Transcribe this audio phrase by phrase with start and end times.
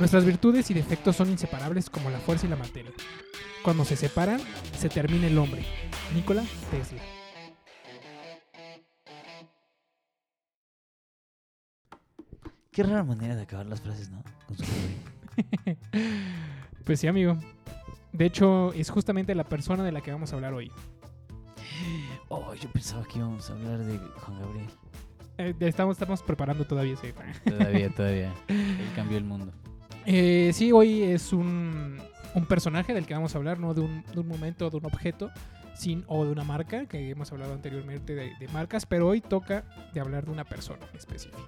[0.00, 2.90] Nuestras virtudes y defectos son inseparables como la fuerza y la materia.
[3.62, 4.40] Cuando se separan,
[4.74, 5.62] se termina el hombre.
[6.14, 7.02] Nikola Tesla.
[12.72, 14.24] Qué rara manera de acabar las frases, ¿no?
[14.46, 14.64] Con su.
[16.86, 17.38] Pues sí, amigo.
[18.12, 20.72] De hecho, es justamente la persona de la que vamos a hablar hoy.
[22.28, 24.70] Oh, yo pensaba que íbamos a hablar de Juan Gabriel.
[25.36, 27.12] Eh, estamos, estamos preparando todavía ese.
[27.44, 28.32] Todavía, todavía.
[28.48, 29.52] Él cambió el mundo.
[30.06, 31.98] Eh, sí, hoy es un,
[32.34, 34.86] un personaje del que vamos a hablar, no de un, de un momento, de un
[34.86, 35.30] objeto,
[35.74, 39.64] sin, o de una marca, que hemos hablado anteriormente de, de marcas, pero hoy toca
[39.92, 41.38] de hablar de una persona específica.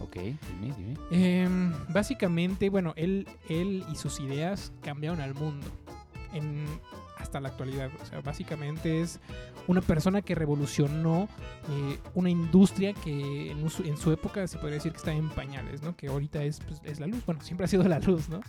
[0.00, 0.96] Ok, dime, dime.
[1.10, 5.66] Em, básicamente, bueno, él, él y sus ideas cambiaron al mundo
[6.32, 6.64] en,
[7.18, 7.90] hasta la actualidad.
[8.02, 9.20] O sea, básicamente es
[9.66, 11.28] una persona que revolucionó
[11.70, 15.28] eh, una industria que en, su- en su época se podría decir que está en
[15.30, 15.96] pañales, ¿no?
[15.96, 17.24] Que ahorita es, pues, es la luz.
[17.26, 18.40] Bueno, siempre ha sido la luz, ¿no?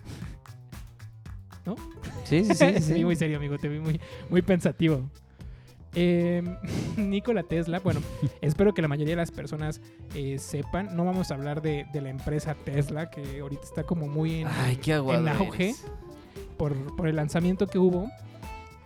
[2.26, 2.66] Sí, sí, sí.
[2.76, 3.06] Sí, sí.
[3.06, 3.58] muy serio, amigo.
[3.58, 4.00] Te vi muy,
[4.30, 5.10] muy pensativo.
[5.96, 6.44] Eh,
[6.98, 8.00] Nikola Tesla, bueno,
[8.42, 9.82] espero que la mayoría de las personas
[10.16, 10.96] eh, sepan.
[10.96, 14.48] No vamos a hablar de, de la empresa Tesla, que ahorita está como muy en,
[14.48, 15.76] Ay, qué aguado en auge.
[16.60, 18.12] Por, por el lanzamiento que hubo,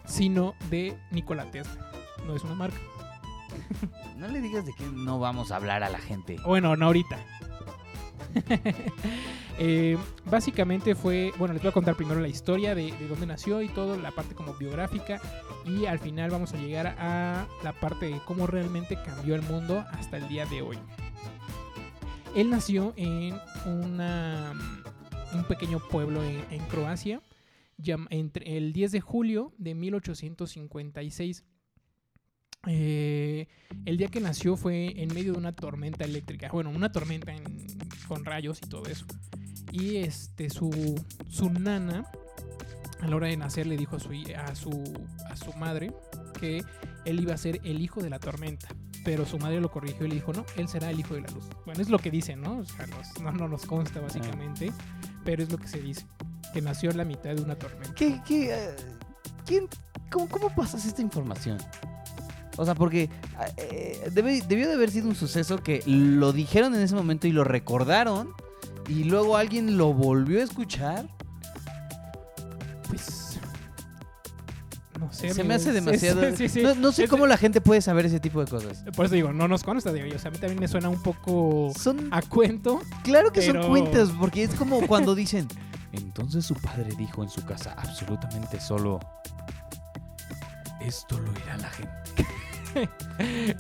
[0.05, 1.91] sino de Nikola Tesla.
[2.25, 2.77] No es una marca.
[4.15, 6.37] No le digas de que no vamos a hablar a la gente.
[6.45, 7.17] Bueno, no ahorita.
[9.59, 13.61] Eh, básicamente fue, bueno, les voy a contar primero la historia de, de dónde nació
[13.61, 15.21] y todo, la parte como biográfica
[15.63, 19.85] y al final vamos a llegar a la parte de cómo realmente cambió el mundo
[19.91, 20.79] hasta el día de hoy.
[22.35, 24.53] Él nació en una,
[25.31, 27.21] un pequeño pueblo en, en Croacia
[28.09, 31.43] entre el 10 de julio de 1856.
[32.67, 33.47] Eh,
[33.85, 36.49] el día que nació fue en medio de una tormenta eléctrica.
[36.51, 37.67] Bueno, una tormenta en-
[38.07, 39.05] con rayos y todo eso.
[39.71, 40.71] Y este, su,
[41.29, 42.05] su nana,
[43.01, 44.93] a la hora de nacer, le dijo a su, a, su,
[45.29, 45.91] a su madre
[46.39, 46.63] que
[47.05, 48.67] él iba a ser el hijo de la tormenta.
[49.03, 51.27] Pero su madre lo corrigió y le dijo, no, él será el hijo de la
[51.31, 51.45] luz.
[51.65, 52.59] Bueno, es lo que dicen, ¿no?
[52.59, 54.71] O sea, nos- no, no nos consta básicamente,
[55.25, 56.05] pero es lo que se dice.
[56.53, 57.93] Que nació en la mitad de una tormenta.
[57.95, 58.75] ¿Qué, qué, eh,
[59.45, 59.67] quién,
[60.11, 61.57] cómo, cómo pasas esta información?
[62.57, 63.09] O sea, porque
[63.57, 67.31] eh, debe- debió de haber sido un suceso que lo dijeron en ese momento y
[67.31, 68.29] lo recordaron
[68.87, 71.07] y luego alguien lo volvió a escuchar.
[72.87, 73.39] Pues...
[74.99, 75.33] No sé.
[75.33, 76.21] Se me hace demasiado...
[76.31, 76.61] Sí, sí, sí.
[76.61, 78.83] No, no sé Es- cómo la gente puede saber ese tipo de cosas.
[78.95, 80.89] Por eso digo, no nos consta, digo, y, o sea, a mí también me suena
[80.89, 82.09] un poco Son...
[82.11, 82.81] a cuento.
[83.03, 85.47] Claro que pero- son cuentas, porque es como cuando dicen...
[85.93, 88.99] Entonces su padre dijo en su casa absolutamente solo...
[90.81, 91.93] Esto lo irá la gente.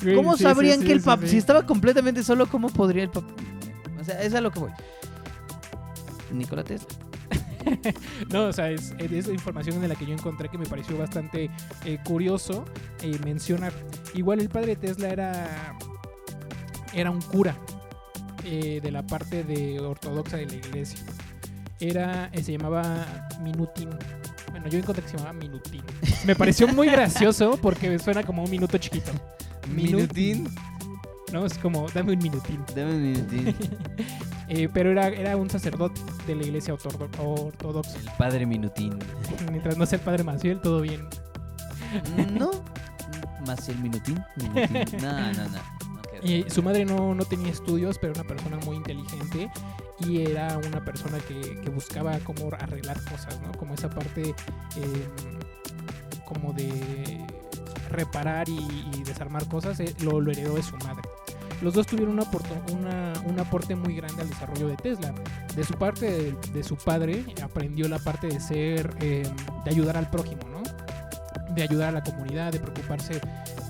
[0.15, 1.29] ¿Cómo Sí, sabrían sí, que el papá, sí.
[1.29, 3.33] si estaba completamente solo, cómo podría el papá?
[3.99, 4.71] O sea, es a lo que voy.
[6.31, 6.87] Nikola Tesla.
[8.29, 10.97] No, o sea, es, es la información de la que yo encontré que me pareció
[10.97, 11.49] bastante
[11.85, 12.65] eh, curioso
[13.01, 13.71] eh, mencionar.
[14.13, 15.77] Igual el padre de Tesla era,
[16.93, 17.55] era un cura
[18.43, 20.99] eh, de la parte de ortodoxa de la iglesia.
[21.79, 23.89] Era, eh, se llamaba Minutín.
[24.51, 25.81] Bueno, yo encontré que se llamaba Minutín.
[26.25, 29.11] Me pareció muy gracioso porque suena como un minuto chiquito.
[29.67, 30.47] Minutín.
[31.31, 31.45] ¿No?
[31.45, 32.63] Es como, dame un minutín.
[32.75, 33.55] Dame un minutín.
[34.49, 37.97] Eh, pero era, era un sacerdote de la iglesia ortodo- ortodoxa.
[37.97, 38.99] El padre Minutín.
[39.49, 41.07] Mientras no sea el padre Maciel, todo bien.
[42.37, 42.51] No.
[43.47, 44.21] Más el Minutín.
[44.35, 44.85] Minutín.
[45.01, 45.59] No, no, no.
[46.23, 49.51] Y su madre no, no tenía estudios, pero era una persona muy inteligente
[49.99, 53.51] y era una persona que, que buscaba cómo arreglar cosas, ¿no?
[53.53, 55.07] Como esa parte eh,
[56.25, 57.25] como de
[57.89, 61.03] reparar y, desarmar cosas, eh, lo, heredó de su madre.
[61.61, 62.23] Los dos tuvieron una
[62.71, 65.13] una- un aporte muy grande al desarrollo de Tesla.
[65.55, 69.23] De su parte, de, de su padre, aprendió la parte de ser, eh,
[69.63, 70.63] de ayudar al prójimo, ¿no?
[71.53, 73.21] De ayudar a la comunidad, de preocuparse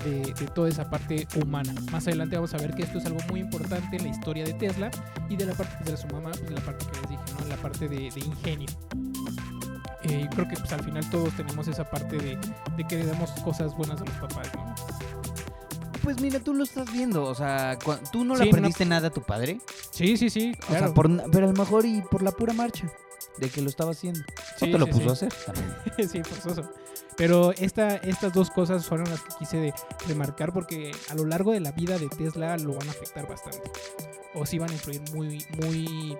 [0.04, 1.74] de, de toda esa parte humana.
[1.90, 4.52] Más adelante vamos a ver que esto es algo muy importante en la historia de
[4.54, 4.90] Tesla
[5.28, 7.22] y de la parte pues, de su mamá, pues, de la parte que les dije,
[7.40, 7.46] ¿no?
[7.48, 8.68] La parte de, de ingenio.
[10.02, 12.38] Eh, creo que pues, al final todos tenemos esa parte de,
[12.76, 14.74] de que le damos cosas buenas a los papás, ¿no?
[16.02, 17.24] Pues mira, tú lo estás viendo.
[17.24, 17.78] O sea,
[18.12, 19.58] tú no Sí, le no- aprendiste nada a tu padre.
[19.90, 20.52] Sí, sí, sí.
[20.64, 20.84] O Claro.
[20.86, 22.86] sea, por, pero a lo mejor y por la pura marcha
[23.38, 24.20] de que lo estaba haciendo.
[24.58, 25.74] Sí, o te lo puso a hacer también.
[26.10, 26.70] sí, forzoso.
[27.16, 29.74] Pero esta, estas dos cosas fueron las que quise
[30.08, 33.70] remarcar porque a lo largo de la vida de Tesla lo van a afectar bastante.
[34.34, 36.16] O sí van a influir muy, muy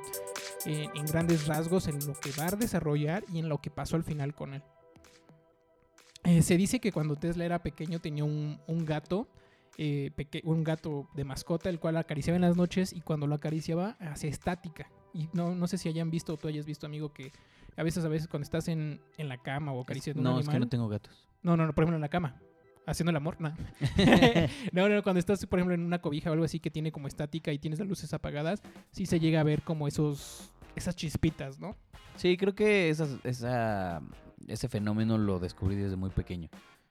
[0.66, 3.96] eh, en grandes rasgos en lo que va a desarrollar y en lo que pasó
[3.96, 4.62] al final con él.
[6.22, 9.28] Eh, se dice que cuando Tesla era pequeño tenía un, un gato,
[9.76, 10.10] eh,
[10.44, 14.30] un gato de mascota, el cual acariciaba en las noches y cuando lo acariciaba hacía
[14.30, 14.90] estática.
[15.12, 17.32] Y no, no sé si hayan visto o tú hayas visto, amigo, que
[17.76, 20.46] a veces, a veces cuando estás en, en la cama o acariciando un No, es
[20.46, 20.54] animal.
[20.54, 21.28] que no tengo gatos.
[21.42, 22.40] No, no, no, por ejemplo en la cama.
[22.86, 23.54] Haciendo el amor, no.
[24.72, 27.08] no, no, cuando estás, por ejemplo, en una cobija o algo así que tiene como
[27.08, 31.58] estática y tienes las luces apagadas, sí se llega a ver como esos, esas chispitas,
[31.58, 31.76] ¿no?
[32.16, 34.02] Sí, creo que esas- esa,
[34.46, 36.48] ese fenómeno lo descubrí desde muy pequeño.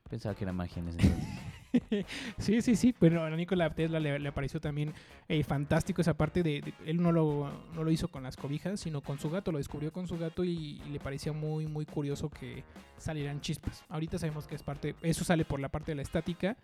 [0.10, 1.28] Pensaba que era magia en ese entonces.
[2.38, 4.94] Sí, sí, sí, pero a Nikola Tesla le, le pareció también
[5.28, 9.02] eh, fantástico esa parte de, él no lo, no lo hizo con las cobijas, sino
[9.02, 12.64] con su gato, lo descubrió con su gato y, le parecía muy, muy curioso que
[12.98, 13.84] salieran chispas.
[13.90, 16.56] Ahorita sabemos que es parte, eso sale por la parte de la estática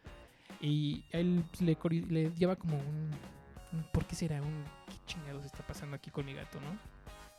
[0.61, 3.11] y a él le, lleva como un,
[3.73, 4.41] un- ¿por qué será?
[4.41, 6.77] Un, ¿Qué chingados está pasando aquí con mi gato, no?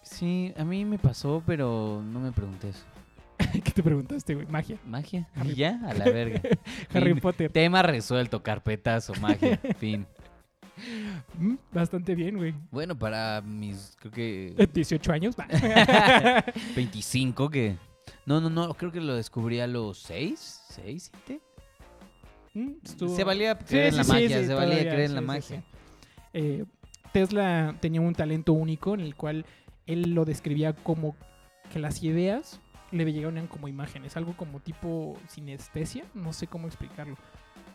[0.03, 2.85] Sí, a mí me pasó, pero no me pregunté eso.
[3.65, 4.47] ¿Qué te preguntaste, güey?
[4.47, 4.79] Magia.
[4.87, 5.29] ¿Magia?
[5.35, 5.81] Harry- ¿Y ya?
[5.87, 6.41] A la verga.
[6.95, 7.21] Harry Fin.
[7.21, 7.51] Potter.
[7.53, 10.07] Tema resuelto, carpetazo, magia, fin.
[11.39, 12.55] Mm, bastante bien, güey.
[12.71, 14.55] Bueno, para mis, creo que...
[14.57, 15.37] Eh, 18 años.
[16.75, 17.77] 25 que...
[18.27, 21.41] No, no, no, creo que lo descubrí a los 6, 6, 7.
[22.55, 25.01] Mm, estuvo- Se valía Sí, creer en la sí, sí, magia, sí, se valía creer
[25.01, 25.43] en sí, la sí, magia.
[25.43, 25.63] sí.
[26.33, 26.65] Eh,
[27.13, 29.45] Tesla tenía un talento único en el cual
[29.87, 31.17] él lo describía como
[31.73, 32.61] que las ideas
[32.93, 37.17] le llegaban como imágenes, algo como tipo sinestesia, no sé cómo explicarlo.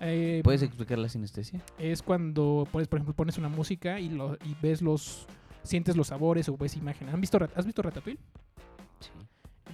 [0.02, 1.62] Eh, ¿Puedes explicar la sinestesia?
[1.80, 5.28] es cuando pones, por ejemplo, pones una música y, lo, y ves los
[5.64, 7.14] sientes los sabores o ves imágenes.
[7.14, 8.20] ¿Han visto, ¿Has visto Ratatouille?
[9.00, 9.10] Sí.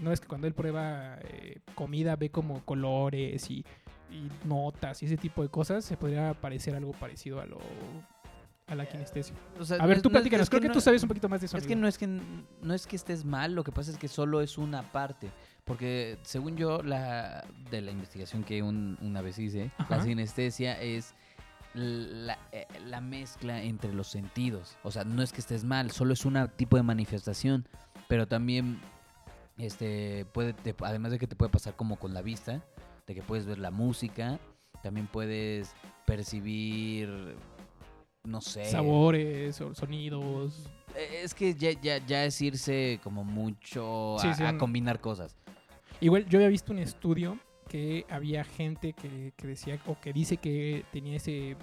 [0.02, 3.66] No es que cuando él prueba eh, comida ve como colores y,
[4.10, 7.60] y notas y ese tipo de cosas, se podría parecer algo parecido a lo
[8.72, 9.36] a la kinestesia.
[9.60, 11.42] O sea, A ver, tú no platícanos, creo que, no- tú sabes un poquito más
[11.42, 11.58] de eso.
[11.58, 14.08] Es que no es que no es que estés mal, lo que pasa es que
[14.08, 15.30] solo es una parte.
[15.66, 19.98] Porque según yo, la de la investigación que un- una vez hice, Ajá.
[19.98, 21.14] la sinestesia es
[21.74, 24.78] la, eh, la mezcla entre los sentidos.
[24.84, 27.68] O sea, no es que estés mal, solo es un tipo de manifestación.
[28.08, 28.80] Pero también,
[29.58, 32.62] este, puede, te- además de que te puede pasar como con la vista,
[33.08, 34.40] de que puedes ver la música,
[34.84, 35.74] también puedes
[36.06, 37.36] percibir,
[38.24, 38.66] no sé.
[38.66, 40.68] Sabores sonidos.
[40.96, 44.58] Eh, Es que ya, ya, ya es irse como mucho a, Sí, sí, a un-
[44.58, 45.36] combinar cosas.
[46.00, 47.38] Igual yo había visto un estudio
[47.68, 51.56] que había gente que, que decía o que dice que tenía ese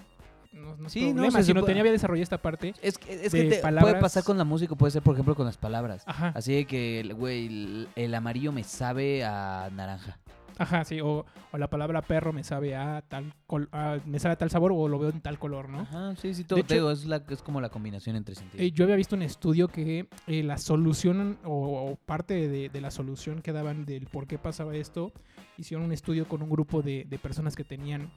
[0.53, 2.75] no, no Sí, no, problema, se sino supo- tenía había desarrollado esta parte.
[2.81, 5.15] Es que, es De que te- palabras- puede pasar con la música, puede ser, por
[5.15, 6.03] ejemplo, con las palabras.
[6.07, 10.19] Ajá, Así que, güey, el, el amarillo me sabe a naranja.
[10.59, 14.35] Ajá, sí, o, o la palabra perro me sabe a tal col- a- me sabe
[14.35, 15.81] a tal sabor o lo veo en tal color, ¿no?
[15.81, 16.59] Ajá, sí, sí, todo.
[16.59, 18.61] Te hecho- digo, es, la, es como la combinación entre sentidos.
[18.67, 22.81] Eh, yo había visto un estudio que eh, la solución o, o parte de, de
[22.81, 25.13] la solución que daban del por qué pasaba esto,
[25.57, 28.11] hicieron un estudio con un grupo de, de personas que tenían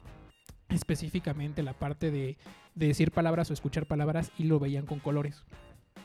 [0.70, 2.38] específicamente la parte de,
[2.76, 5.44] de decir palabras o escuchar palabras y lo veían con colores.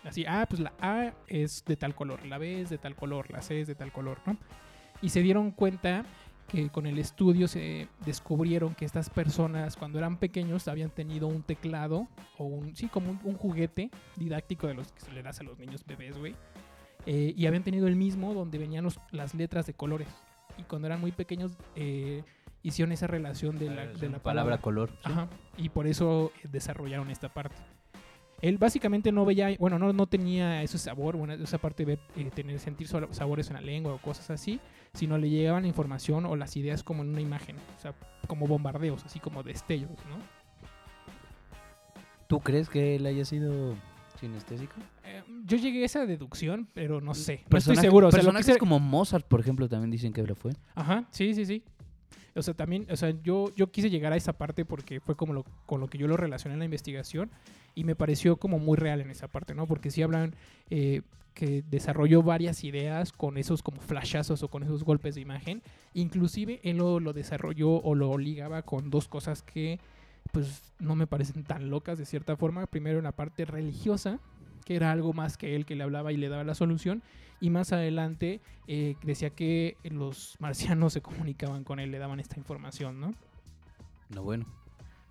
[0.05, 3.31] Así, ah, pues la A es de tal color, la B es de tal color,
[3.31, 4.37] la C es de tal color, ¿no?
[5.03, 6.05] Y se dieron cuenta
[6.49, 11.43] que con el estudio se descubrieron que estas personas cuando eran pequeños habían tenido un
[11.43, 12.07] teclado
[12.39, 15.43] o un, sí, como un, un juguete didáctico de los que se le das a
[15.43, 16.35] los niños bebés, güey.
[17.07, 20.09] Eh, y habían tenido el mismo donde venían los- las letras de colores.
[20.59, 22.23] Y cuando eran muy pequeños eh,
[22.63, 24.91] hicieron esa relación de la, de la palabra color.
[25.05, 25.13] sí.
[25.13, 25.29] Ajá.
[25.57, 27.57] Y por eso eh, desarrollaron esta parte.
[28.43, 32.31] Él básicamente no veía, bueno, no, no tenía ese sabor, bueno, esa parte de eh,
[32.35, 34.61] tener, sentir sabores en la lengua o cosas así,
[34.97, 37.95] sino le llegaban la información o las ideas como en una imagen, o sea,
[38.27, 40.17] como bombardeos, así como destellos, ¿no?
[42.27, 43.75] ¿Tú crees que él haya sido
[44.19, 44.75] sinestésico?
[45.05, 48.09] Eh, yo llegué a esa deducción, pero no sé, no estoy Personaje- seguro.
[48.09, 50.53] O sea, lo personajes quise- como Mozart, por ejemplo, también dicen que lo fue.
[50.75, 51.63] Ajá, sí, sí, sí.
[52.37, 55.33] O sea, también, o sea, yo, yo quise llegar a esa parte porque fue como
[55.33, 57.31] lo, con lo que yo lo relacioné en la investigación
[57.75, 59.67] y me pareció como muy real en esa parte, ¿no?
[59.67, 60.35] Porque sí hablan
[60.71, 61.03] eh,
[61.35, 65.63] que desarrolló varias ideas con esos como flashazos o con esos golpes de imagen.
[65.95, 69.79] Inclusive él lo, lo desarrolló o lo ligaba con dos cosas que
[70.33, 72.67] pues no me parecen tan locas de cierta forma.
[72.67, 74.19] Primero en la parte religiosa,
[74.67, 77.03] que era algo más que él que le hablaba y le daba la solución.
[77.41, 82.37] Y más adelante eh, decía que los marcianos se comunicaban con él, le daban esta
[82.39, 83.15] información, ¿no?
[84.11, 84.45] No, bueno.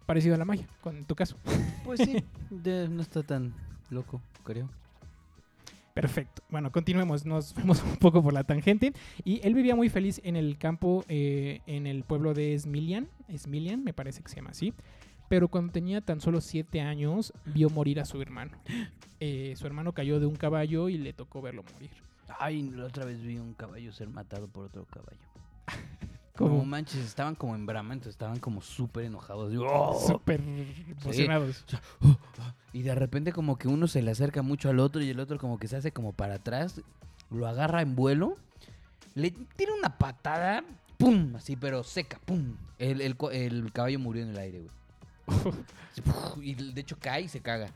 [0.05, 1.37] Parecido a la magia, con en tu caso.
[1.83, 3.53] Pues sí, de- no está tan
[3.89, 4.69] loco, creo.
[5.93, 6.43] Perfecto.
[6.49, 7.25] Bueno, continuemos.
[7.25, 8.91] Nos fuimos un poco por la tangente.
[9.23, 13.07] Y él vivía muy feliz en el campo, eh, en el pueblo de Smilian.
[13.37, 14.73] Smilian, me parece que se llama así.
[15.27, 18.51] Pero cuando tenía tan solo siete años, vio morir a su hermano.
[19.21, 21.89] Eh, su hermano cayó de un caballo y le tocó verlo morir.
[22.37, 25.21] Ay, la otra vez vi un caballo ser matado por otro caballo.
[26.37, 29.53] No Como manches, estaban como en brama, entonces estaban como súper enojados.
[29.57, 30.05] ¡oh!
[30.05, 31.63] súper emocionados.
[32.73, 35.37] Y de repente como que uno se le acerca mucho al otro y el otro
[35.37, 36.81] como que se hace como para atrás,
[37.31, 38.35] lo agarra en vuelo,
[39.13, 40.65] le tira una patada,
[40.97, 41.37] ¡pum!
[41.37, 42.57] Así, pero seca, ¡pum!
[42.79, 44.71] El, el caballo murió en el aire, güey.
[46.41, 47.69] Y de hecho cae y se caga.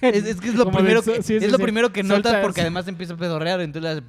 [0.00, 1.62] Es, es que es lo de primero que, sí, es sí, lo sí.
[1.62, 4.02] primero que notas porque además empieza a pedorrear, entonces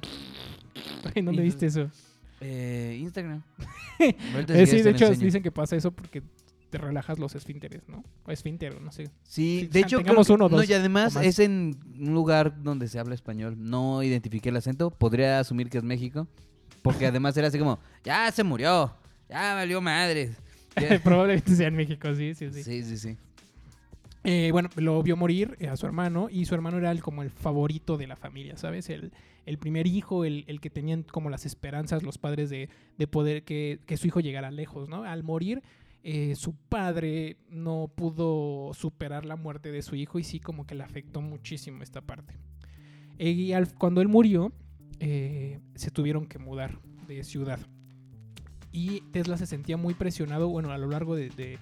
[1.14, 1.90] ¿En dónde viste eso?
[2.40, 3.42] eh, Instagram.
[4.00, 5.24] Eh, sí, de hecho enseño.
[5.24, 6.22] dicen que pasa eso porque
[6.70, 8.04] te relajas los esfínteres, ¿no?
[8.24, 9.10] O esfínter, no sé.
[9.24, 12.62] Sí, de hecho, creo que- uno o no, dos y además es en un lugar
[12.62, 13.56] donde se habla español.
[13.58, 16.28] No identifiqué el acento, podría asumir que es México,
[16.82, 18.94] porque además era así como, ya se murió,
[19.28, 20.36] ya valió madres.
[21.04, 22.62] Probablemente sea en México, sí, sí, sí.
[22.62, 23.16] Sí, sí, sí.
[24.24, 27.22] Eh, bueno, lo vio morir eh, a su hermano y su hermano era el, como
[27.22, 28.90] el favorito de la familia, ¿sabes?
[28.90, 29.12] El,
[29.46, 32.68] el primer hijo, el, el que tenían como las esperanzas los padres de,
[32.98, 35.04] de poder que, que su hijo llegara lejos, ¿no?
[35.04, 35.62] Al morir,
[36.02, 40.74] eh, su padre no pudo superar la muerte de su hijo y sí como que
[40.74, 42.34] le afectó muchísimo esta parte.
[43.18, 44.52] Eh, y al- cuando él murió,
[45.00, 47.60] se tuvieron que mudar de ciudad.
[48.72, 51.58] Y Tesla se sentía muy presionado, bueno, a lo largo de, de-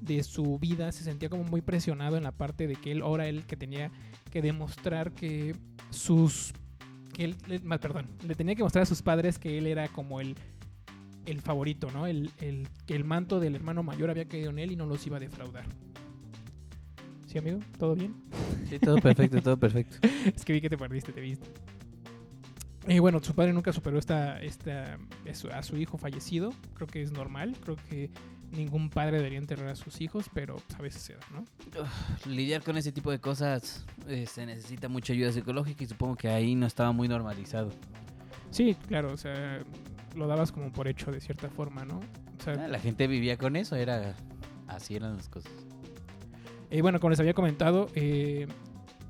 [0.00, 3.26] de su vida se sentía como muy presionado en la parte de que él, ahora
[3.26, 3.90] él que tenía
[4.30, 5.56] que demostrar que
[5.90, 6.52] sus...
[7.14, 7.36] Que él,
[7.80, 10.34] perdón, le tenía que mostrar a sus padres que él era como el,
[11.26, 12.06] el favorito, ¿no?
[12.06, 15.06] El, el- que el manto del hermano mayor había caído en él y no los
[15.06, 15.64] iba a defraudar.
[17.26, 17.60] ¿Sí, amigo?
[17.78, 18.14] ¿Todo bien?
[18.68, 19.96] Sí, todo perfecto, todo perfecto.
[20.36, 21.48] es que vi que te perdiste, te viste.
[22.86, 24.98] Y bueno, su padre nunca superó esta, esta,
[25.54, 26.52] a su hijo fallecido.
[26.74, 27.56] Creo que es normal.
[27.62, 28.10] Creo que
[28.52, 31.44] ningún padre debería enterrar a sus hijos, pero pues, a veces se da, ¿no?
[32.30, 36.28] Lidiar con ese tipo de cosas eh, se necesita mucha ayuda psicológica y supongo que
[36.28, 37.70] ahí no estaba muy normalizado.
[38.50, 39.60] Sí, claro, o sea,
[40.14, 41.98] lo dabas como por hecho de cierta forma, ¿no?
[41.98, 44.14] O sea, Ah, La gente vivía con eso, era
[44.68, 45.50] así eran las cosas.
[46.70, 48.46] eh, bueno, como les había comentado, eh,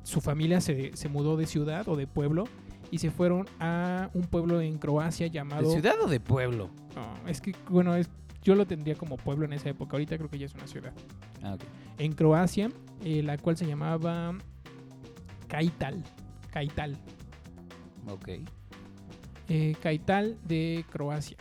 [0.05, 2.45] su familia se, se mudó de ciudad o de pueblo
[2.91, 5.69] y se fueron a un pueblo en Croacia llamado...
[5.69, 6.71] ¿De ciudad o de pueblo?
[6.95, 8.09] No, es que, bueno, es,
[8.43, 9.93] yo lo tendría como pueblo en esa época.
[9.93, 10.93] Ahorita creo que ya es una ciudad.
[11.43, 11.63] Ah, ok.
[11.99, 12.71] en Croacia,
[13.03, 14.35] eh, la cual se llamaba
[15.49, 16.03] Kaital.
[16.51, 16.97] Kaital.
[18.09, 18.29] Ok.
[19.49, 21.37] Eh, Kaital de Croacia.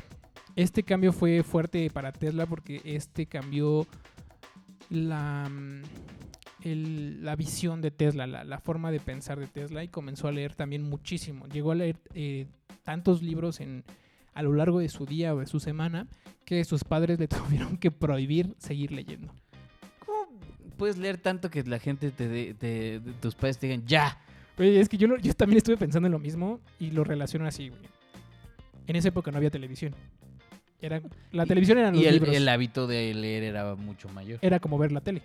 [0.56, 3.88] Este cambio fue fuerte para Tesla porque este cambió
[4.90, 5.82] la, mm,
[6.64, 10.32] el- la visión de Tesla, la, la forma de pensar de Tesla y comenzó a
[10.32, 11.48] leer también muchísimo.
[11.48, 12.48] Llegó a leer eh,
[12.84, 13.84] tantos libros en,
[14.34, 16.08] a lo largo de su día o de su semana
[16.46, 19.34] que sus padres le tuvieron que prohibir seguir leyendo.
[20.06, 20.30] ¿Cómo
[20.78, 24.18] puedes leer tanto que la gente te, de- te- de- tus padres te digan ya?
[24.58, 27.82] Es que yo, también estuve pensando en lo mismo y lo relaciono así, güey.
[28.86, 29.96] En esa época no había televisión.
[30.80, 31.02] Era,
[31.32, 32.36] la televisión eran los Y el, libros.
[32.36, 34.38] el hábito de leer era mucho mayor.
[34.42, 35.22] Era como ver la tele.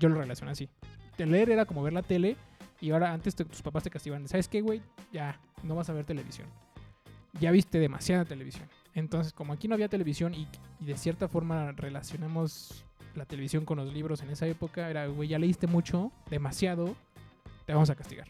[0.00, 0.68] Yo lo relaciono así.
[1.16, 2.36] De leer era como ver la tele
[2.80, 4.26] y ahora antes te- tus papás te castigaban.
[4.26, 4.82] ¿Sabes qué, güey?
[5.12, 6.48] Ya, no vas a ver televisión.
[7.38, 8.68] Ya viste demasiada televisión.
[8.94, 10.48] Entonces, como aquí no había televisión y,
[10.80, 15.28] y de cierta forma relacionamos la televisión con los libros en esa época, era, güey,
[15.28, 16.96] ya leíste mucho, demasiado,
[17.66, 18.26] te vamos a castigar.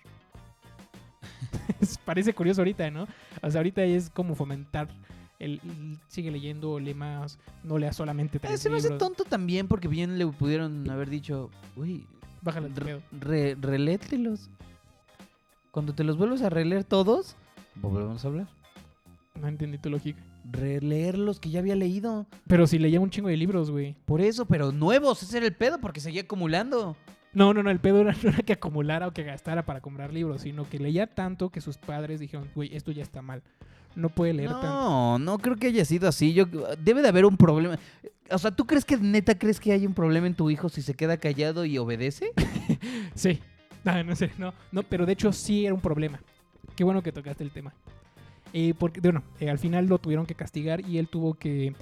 [2.05, 3.07] Parece curioso ahorita, ¿no?
[3.43, 4.89] O sea, ahorita es como fomentar
[5.41, 8.99] el, el- sigue leyendo, lee más, no lea solamente Eh, tres se me hace libros.
[9.09, 12.07] tonto también porque bien le pudieron haber dicho, uy,
[12.43, 13.03] Bájale re- pedo.
[13.13, 14.49] re- relételos.
[15.71, 17.37] Cuando te los vuelves a releer todos,
[17.77, 18.49] volvemos a hablar.
[19.41, 20.21] No entendí tu lógica.
[20.51, 22.27] Releer los que ya había leído.
[22.47, 23.95] Pero si leía un chingo de libros, güey.
[24.05, 26.97] Por eso, pero nuevos, ese era el pedo, porque seguía acumulando.
[27.33, 30.13] No, no, no, el pedo era, no era que acumulara o que gastara para comprar
[30.13, 33.43] libros, sino que leía tanto que sus padres dijeron, güey, esto ya está mal.
[33.97, 34.69] No puede leer tanto.
[34.69, 36.33] No, no creo que haya sido así.
[36.33, 36.47] Yo
[36.79, 37.77] debe de haber un problema.
[38.31, 40.81] O sea, ¿tú crees que neta crees que hay un problema en tu hijo si
[40.81, 42.33] se queda callado y obedece?
[43.15, 43.41] Sí.
[43.85, 46.21] No, no sé, no, no, pero de hecho sí era un problema.
[46.77, 47.73] Qué bueno que tocaste el tema.
[48.53, 51.75] Eh, porque, bueno, eh, al final lo tuvieron que castigar y él tuvo que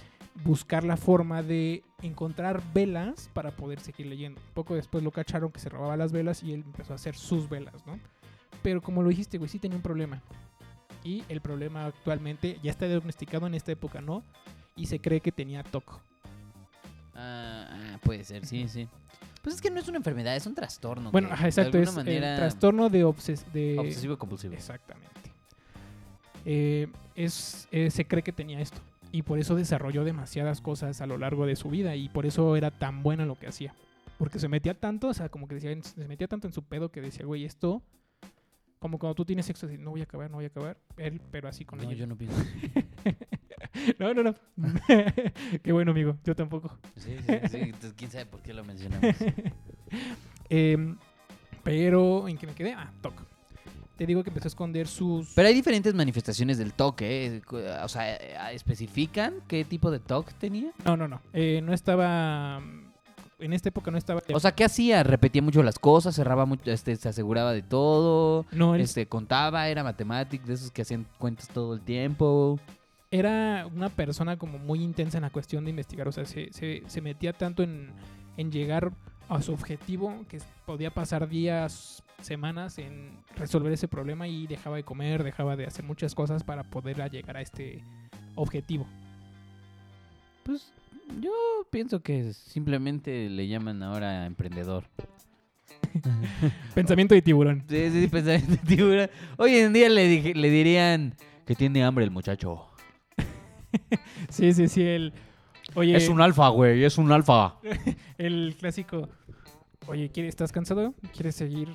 [0.45, 4.40] buscar la forma de encontrar velas para poder seguir leyendo.
[4.54, 7.49] Poco después lo cacharon que se robaba las velas y él empezó a hacer sus
[7.49, 7.99] velas, ¿no?
[8.62, 10.23] Pero como lo dijiste, güey, sí tenía un problema.
[11.04, 14.23] Y el problema actualmente ya está diagnosticado en esta época, ¿no?
[14.76, 16.00] Y se cree que tenía TOC.
[17.14, 18.88] Ah, ah, puede ser, sí, sí.
[19.42, 21.11] Pues es que no es una enfermedad, es un trastorno.
[21.11, 24.54] Bueno, ajá, exacto, de es el manera trastorno de, obses de obsesivo compulsivo.
[24.54, 25.09] Exactamente.
[26.45, 28.80] Eh, es, eh, se cree que tenía esto.
[29.10, 31.96] Y por eso desarrolló demasiadas cosas a lo largo de su vida.
[31.96, 33.74] Y por eso era tan buena en lo que hacía.
[34.18, 36.90] Porque se metía tanto, o sea, como que decía, se metía tanto en su pedo
[36.90, 37.82] que decía, güey, esto.
[38.78, 40.76] Como cuando tú tienes sexo, así, no voy a acabar, no voy a acabar.
[40.98, 42.36] Él, pero así con No, yo no pienso.
[43.98, 44.34] No, no, no.
[45.62, 46.16] Qué bueno, amigo.
[46.24, 46.78] Yo tampoco.
[46.96, 47.58] Sí, sí, sí.
[47.58, 49.14] Entonces, quién sabe por qué lo mencionamos.
[50.50, 50.96] Em,
[51.62, 52.72] pero, ¿en qué me quedé?
[52.72, 53.27] Ah, TOC.
[53.98, 55.32] Te digo que empezó a esconder sus...
[55.34, 57.42] Pero hay diferentes manifestaciones del TOC, ¿eh?
[57.82, 58.14] O sea,
[58.52, 60.70] ¿especifican qué tipo de TOC tenía?
[60.84, 61.20] No, no, no.
[61.32, 62.62] Eh, no estaba...
[63.40, 64.22] En esta época no estaba...
[64.32, 65.02] O sea, ¿qué hacía?
[65.02, 69.68] Repetía mucho las cosas, cerraba mucho, este, se aseguraba de todo, no, él este, contaba,
[69.68, 72.58] era matemático, de esos que hacían cuentas todo el tiempo.
[73.10, 76.06] era una persona como muy intensa en la cuestión de investigar.
[76.08, 77.90] O sea, se, se- se metía tanto en,
[78.36, 78.92] en llegar
[79.28, 84.82] a su objetivo que podía pasar días, semanas en resolver ese problema y dejaba de
[84.85, 87.82] comer, dejaba de hacer muchas cosas para poder llegar a este
[88.35, 88.87] objetivo.
[90.44, 90.73] Pues
[91.20, 91.30] yo
[91.70, 94.85] pienso que simplemente le llaman ahora emprendedor.
[96.75, 97.64] Pensamiento de tiburón.
[97.68, 99.11] Sí, sí, sí, pensamiento de tiburón.
[99.37, 101.14] Hoy en día le, dije- le dirían
[101.47, 102.66] que tiene hambre el muchacho.
[104.30, 105.12] Sí, sí, sí, el...
[105.75, 107.56] Oye, Es un alfa, güey, es un alfa.
[108.18, 109.08] el clásico...
[109.87, 110.94] Oye, ¿quieres, ¿estás cansado?
[111.14, 111.68] ¿Quieres seguir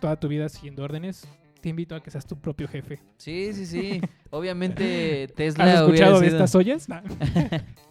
[0.00, 1.26] toda tu vida siguiendo órdenes?
[1.62, 3.00] Te invito a que seas tu propio jefe.
[3.16, 4.00] Sí, sí, sí.
[4.30, 6.88] Obviamente Tesla ¿Has escuchado de sido- estas ollas?
[6.88, 7.00] Nah.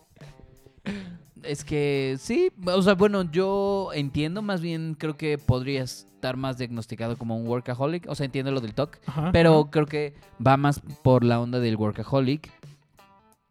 [1.44, 6.58] Es que sí, o sea, bueno, yo entiendo, más bien creo que podría estar más
[6.58, 9.70] diagnosticado como un workaholic, o sea, entiendo lo del TOC, Ajá, pero ajá.
[9.70, 12.50] creo que va más por la onda del workaholic.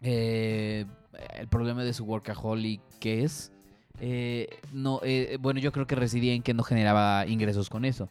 [0.00, 0.86] Eh,
[1.34, 3.52] el problema de su workaholic que es,
[4.00, 8.08] eh, no, eh, bueno, yo creo que residía en que no generaba ingresos con eso,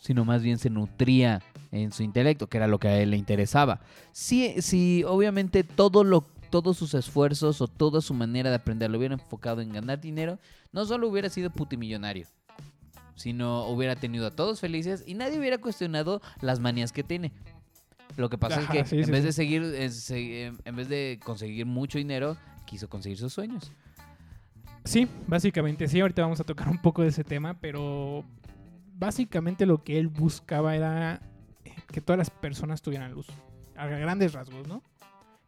[0.00, 1.42] sino más bien se nutría
[1.72, 3.80] en su intelecto, que era lo que a él le interesaba.
[4.12, 8.98] Sí, sí, obviamente todo lo todos sus esfuerzos o toda su manera de aprender lo
[8.98, 10.38] hubiera enfocado en ganar dinero,
[10.70, 12.28] no solo hubiera sido putimillonario,
[13.16, 17.32] sino hubiera tenido a todos felices y nadie hubiera cuestionado las manías que tiene.
[18.16, 19.26] Lo que pasa Ajá, es que sí, en sí, vez sí.
[19.26, 23.72] de seguir, es- se- en vez de conseguir mucho dinero, quiso conseguir sus sueños.
[24.84, 26.00] Sí, básicamente sí.
[26.00, 28.24] Ahorita vamos a tocar un poco de ese tema, pero
[28.96, 31.20] básicamente lo que él buscaba era
[31.90, 33.26] que todas las personas tuvieran luz.
[33.76, 34.82] A grandes rasgos, ¿no?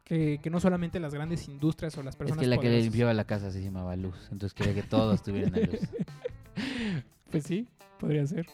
[0.02, 2.80] Que, que no solamente las grandes industrias o las Es personas que la que le
[2.82, 5.80] limpiaba la casa se llamaba Luz, entonces quería que todos tuvieran luz.
[7.30, 8.46] Pues sí, podría ser.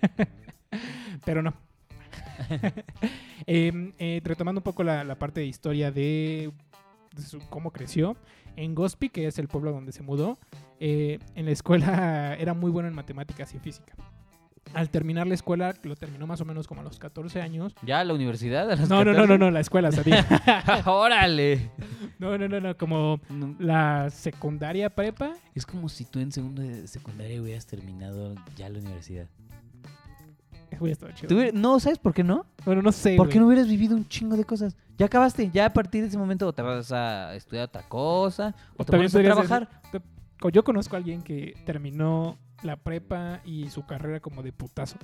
[1.24, 1.54] Pero no.
[3.46, 6.52] Em, eh, retomando un poco la, la parte de historia de,
[7.14, 8.16] de su- cómo creció.
[8.56, 10.38] En Gospi, que es el pueblo donde se mudó,
[10.78, 13.94] eh, en la escuela era muy bueno en matemáticas y física.
[14.74, 17.74] Al terminar la escuela, lo terminó más o menos como a los 14 años.
[17.84, 18.70] ¿Ya la universidad?
[18.70, 19.28] ¿A los No, no, no, 14?
[19.28, 20.24] no, no, la escuela, sabía.
[20.86, 21.70] ¡Órale!
[22.20, 25.32] No, no, no, no, como No, la secundaria prepa.
[25.54, 29.26] Es como si tú en segundo de secundaria hubieras terminado ya la universidad.
[31.14, 31.36] Chido.
[31.36, 32.46] Hubiera- no, ¿sabes por qué no?
[32.64, 33.16] Bueno, no sé.
[33.16, 34.76] ¿Por qué no hubieras vivido un chingo de cosas?
[34.98, 38.54] Ya acabaste, ya a partir de ese momento o te vas a estudiar otra cosa
[38.76, 39.68] o te También vas a trabajar.
[40.52, 44.96] Yo conozco a alguien que terminó la prepa y su carrera como de putazo.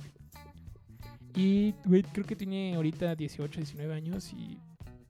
[1.35, 4.59] Y, güey, creo que tiene ahorita 18, 19 años y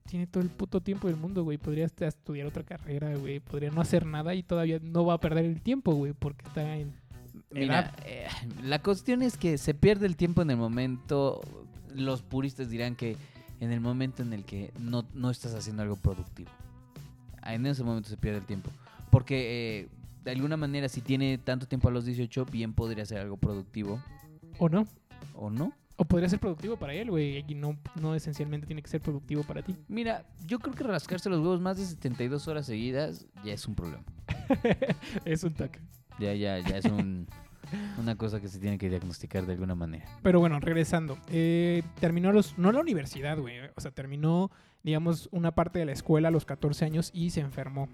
[0.05, 1.57] tiene todo el puto tiempo del mundo, güey.
[1.57, 3.39] Podría estudiar otra carrera, güey.
[3.39, 6.75] Podría no hacer nada y todavía no va a perder el tiempo, güey, porque está
[6.75, 6.93] en...
[7.51, 8.27] Mira, eh,
[8.63, 11.41] la cuestión es que se pierde el tiempo en el momento.
[11.93, 13.17] Los puristas dirán que
[13.59, 16.51] en el momento en el que no, no estás haciendo algo productivo.
[17.43, 18.69] En ese momento se pierde el tiempo.
[19.09, 19.89] Porque eh,
[20.23, 24.01] de alguna manera, si tiene tanto tiempo a los 18, bien podría ser algo productivo.
[24.57, 24.85] ¿O no?
[25.33, 25.73] ¿O no?
[25.95, 27.43] O podría ser productivo para él, güey.
[27.47, 29.75] Y no, no esencialmente tiene que ser productivo para ti.
[29.87, 33.75] Mira, yo creo que rascarse los huevos más de 72 horas seguidas ya es un
[33.75, 34.03] problema.
[35.25, 35.79] es un toque.
[36.19, 37.27] Ya, ya, ya es un-
[37.99, 40.05] una cosa que se tiene que diagnosticar de alguna manera.
[40.23, 41.17] Pero bueno, regresando.
[41.29, 42.57] eh, terminó los.
[42.57, 43.57] No la universidad, güey.
[43.75, 44.51] O sea, terminó,
[44.83, 47.87] digamos, una parte de la escuela a los 14 años y se enfermó.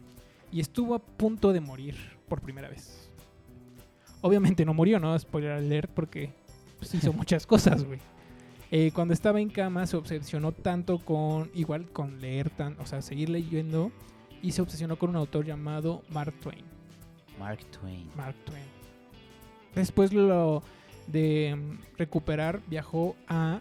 [0.52, 1.96] Y estuvo a punto de morir
[2.30, 3.10] por primera vez.
[4.22, 5.18] Obviamente no murió, ¿no?
[5.20, 6.32] Spoiler alert, porque
[6.80, 8.00] pues, hizo muchas cosas, güey.
[8.72, 13.02] Eh, cuando estaba en cama se obsesionó tanto con, igual con leer, tan, o sea,
[13.02, 13.92] seguir leyendo,
[14.42, 16.66] y se obsesionó con un autor llamado Mark Twain.
[17.40, 18.08] Mark Twain.
[18.16, 18.64] Mark Twain.
[19.76, 20.64] Después lo
[21.08, 23.60] de mm, recuperar viajó a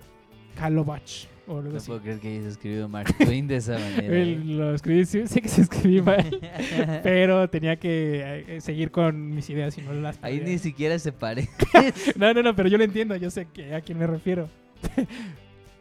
[1.46, 1.88] o algo No así.
[1.88, 4.16] puedo creer que hayas escrito Mark Twain de esa manera.
[4.16, 6.40] Él lo escribí, sí, sé que se escribí mal,
[7.02, 11.12] pero tenía que eh, seguir con mis ideas y no las Ahí ni siquiera se
[11.12, 11.50] parece.
[12.16, 14.48] No, no, no, pero yo lo entiendo, yo sé que a quién me refiero.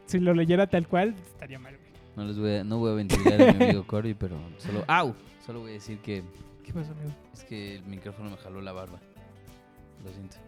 [0.06, 1.78] si lo leyera tal cual, estaría mal.
[2.16, 4.84] No les voy a, no voy a ventilar a mi amigo Cory, pero solo.
[4.88, 5.16] ¡Au!
[5.46, 6.24] Solo voy a decir que
[6.64, 7.12] ¿Qué pasa, amigo?
[7.34, 9.00] es que el micrófono me jaló la barba.
[10.04, 10.38] Lo siento.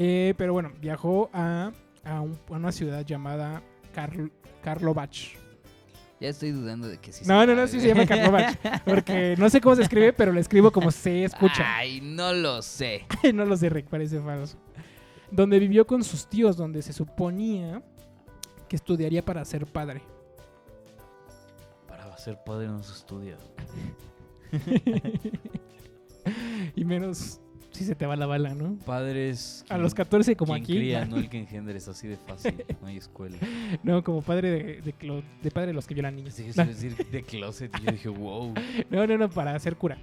[0.00, 1.72] Eh, pero bueno, viajó a,
[2.04, 4.30] a, un- a una ciudad llamada Karl,
[4.62, 5.34] Karlovach.
[6.20, 8.84] Ya estoy dudando de que sí No, se no, no, sí se llama Karlovac.
[8.84, 11.64] Porque no sé cómo se escribe, pero lo escribo como se escucha.
[11.76, 13.06] Ay, no lo sé.
[13.34, 14.56] no lo sé, Rick, parece falso.
[15.32, 17.82] Donde vivió con sus tíos, donde se suponía
[18.68, 20.00] que estudiaría para ser padre.
[21.88, 23.36] Para ser padre no se estudia.
[26.76, 28.76] y menos si se te va la bala, ¿no?
[28.84, 29.64] Padres.
[29.68, 30.76] A los 14 como quien aquí.
[30.76, 31.16] cría, ¿no?
[31.18, 32.64] el que engendres, así de fácil.
[32.80, 33.36] No hay escuela.
[33.82, 36.34] No, como padre de, de, clo- de padre de los que violan niños.
[36.34, 38.54] Que No, decir de closet y yo dije, wow.
[38.90, 39.98] no, no, no, para ser cura.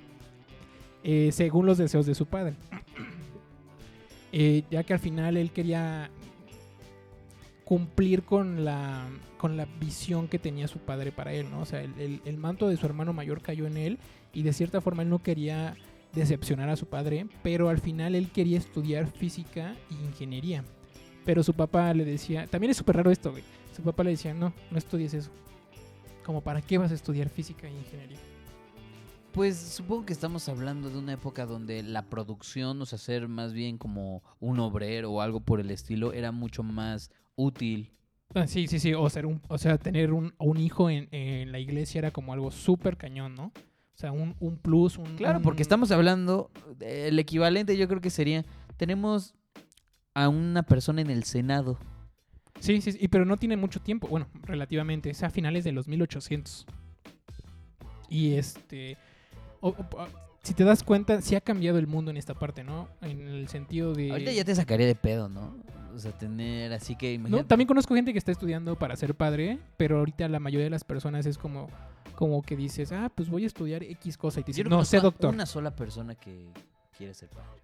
[1.03, 2.53] Eh, según los deseos de su padre.
[4.37, 6.09] Eh, ya que al final él quería
[7.63, 11.61] cumplir con la, con la visión que tenía su padre para él, ¿no?
[11.61, 13.97] O sea, el, el- el manto de su hermano mayor cayó en él
[14.35, 15.75] y de cierta forma él no quería
[16.13, 20.63] decepcionar a su padre, pero al final él quería estudiar física e ingeniería.
[21.23, 23.43] Pero su papá le decía, también es súper raro esto, güey.
[23.75, 25.31] Su papá le decía, no, no estudies eso.
[26.23, 28.17] Como, ¿para qué vas a estudiar física e ingeniería?
[29.31, 33.53] Pues supongo que estamos hablando de una época donde la producción, o sea, ser más
[33.53, 37.91] bien como un obrero o algo por el estilo, era mucho más útil.
[38.33, 38.93] Ah, sí, sí, sí.
[38.93, 42.31] O, ser un, o sea, tener un, un hijo en, en la iglesia era como
[42.33, 43.51] algo súper cañón, ¿no?
[43.95, 45.15] O sea, un, un plus, un...
[45.15, 48.43] Claro, porque estamos hablando, el equivalente yo creo que sería,
[48.75, 49.33] tenemos
[50.13, 51.79] a una persona en el Senado.
[52.59, 54.07] Sí, sí, sí, pero no tiene mucho tiempo.
[54.07, 55.09] Bueno, relativamente.
[55.09, 56.65] Es a finales de los 1800.
[58.09, 58.97] Y este...
[59.61, 60.07] o- o- o-
[60.43, 62.87] si te das cuenta, sí ha cambiado el mundo en esta parte, ¿no?
[63.01, 64.11] En el sentido de...
[64.11, 65.55] Ahorita ya te sacaría de pedo, ¿no?
[65.95, 69.57] O sea, tener así que No, también conozco gente que está estudiando para ser padre,
[69.77, 71.69] pero ahorita la mayoría de las personas es como,
[72.15, 74.99] como que dices, ah, pues voy a estudiar X cosa y te dicen, no sé
[74.99, 75.33] doctor.
[75.33, 76.47] Una sola persona que
[76.97, 77.61] quiere ser padre.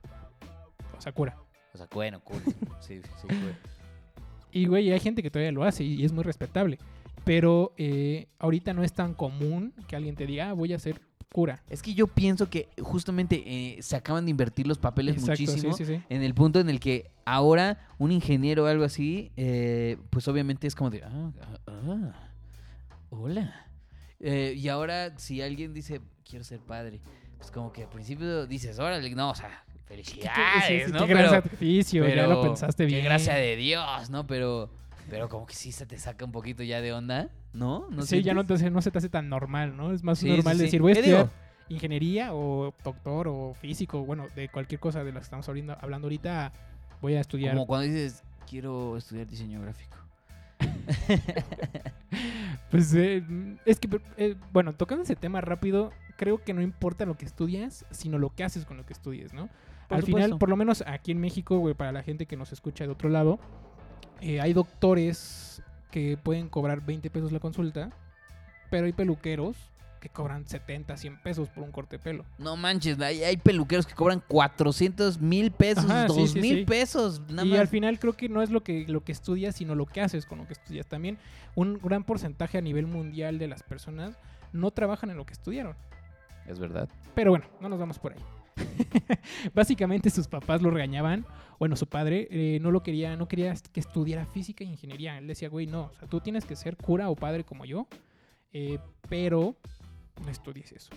[0.97, 1.37] O sea, cura.
[1.73, 2.41] O sea, bueno, cool.
[2.79, 3.55] Sí, sí, cool.
[4.51, 6.77] Y, güey, hay gente que todavía lo hace y es muy respetable.
[7.23, 11.01] Pero eh, ahorita no es tan común que alguien te diga, ah, voy a ser
[11.31, 11.63] cura.
[11.69, 15.73] Es que yo pienso que justamente eh, se acaban de invertir los papeles Exacto, muchísimo.
[15.73, 16.03] sí, sí, sí.
[16.09, 20.67] En el punto en el que ahora un ingeniero o algo así, eh, pues obviamente
[20.67, 22.29] es como de, ah, ah, ah,
[23.09, 23.70] hola.
[24.21, 27.01] Eh, y ahora si alguien dice, quiero ser padre,
[27.37, 30.99] pues como que al principio dices, órale, no, o sea, Sí, felicidades, sí, ¿no?
[30.99, 33.03] qué gran Pero, sacrificio, ya lo pensaste qué bien.
[33.03, 34.25] gracia de Dios, ¿no?
[34.25, 34.69] Pero,
[35.09, 37.87] pero como que sí se te saca un poquito ya de onda, ¿no?
[37.89, 38.61] ¿No sí, ya no, sientes?
[38.61, 39.91] te, no se te hace tan normal, ¿no?
[39.91, 40.63] Es más Sí, normal sí, sí.
[40.65, 41.29] decir, voy a ¿Qué estudiar
[41.67, 46.05] ingeniería o doctor o físico, bueno, de cualquier cosa de las que estamos hablando, hablando
[46.05, 46.53] ahorita,
[47.01, 49.97] voy a estudiar Como cuando dices, quiero estudiar diseño gráfico.
[52.69, 53.23] Pues eh,
[53.65, 57.85] es que, eh, bueno, tocando ese tema rápido, creo que no importa lo que estudias,
[57.91, 59.49] sino lo que haces con lo que estudies, ¿no?
[59.87, 62.53] Por Al final, por lo menos aquí en México, güey, para la gente que nos
[62.53, 63.39] escucha de otro lado,
[64.21, 65.61] eh, hay doctores
[65.91, 67.89] que pueden cobrar 20 pesos la consulta,
[68.69, 69.57] pero hay peluqueros
[70.01, 72.25] que cobran 70, 100 pesos por un corte de pelo.
[72.39, 76.57] No manches, hay, hay peluqueros que cobran 400 mil pesos, Ajá, sí, 2 sí, mil
[76.57, 76.65] sí.
[76.65, 77.21] pesos.
[77.29, 77.59] Nada y más.
[77.59, 80.25] al final creo que no es lo que, lo que estudias, sino lo que haces
[80.25, 80.87] con lo que estudias.
[80.87, 81.17] También
[81.55, 84.17] un gran porcentaje a nivel mundial de las personas
[84.51, 85.75] no trabajan en lo que estudiaron.
[86.47, 86.89] Es verdad.
[87.13, 88.19] Pero bueno, no nos vamos por ahí.
[89.53, 91.25] Básicamente sus papás lo regañaban.
[91.59, 95.19] Bueno, su padre eh, no lo quería, no quería que estudiara física e ingeniería.
[95.19, 97.87] Él decía, güey, no, o sea, tú tienes que ser cura o padre como yo,
[98.51, 99.55] eh, pero
[100.21, 100.89] no estudies eso.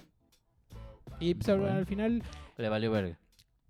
[1.21, 1.77] Y pues, al- Bueno.
[1.77, 2.23] al final,
[2.57, 3.19] Le valió verga.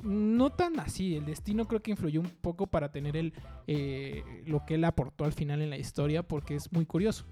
[0.03, 1.17] no tan así.
[1.17, 3.33] El destino creo que influyó un poco para tener el,
[3.67, 7.25] eh, lo que él aportó al final en la historia, porque es muy curioso.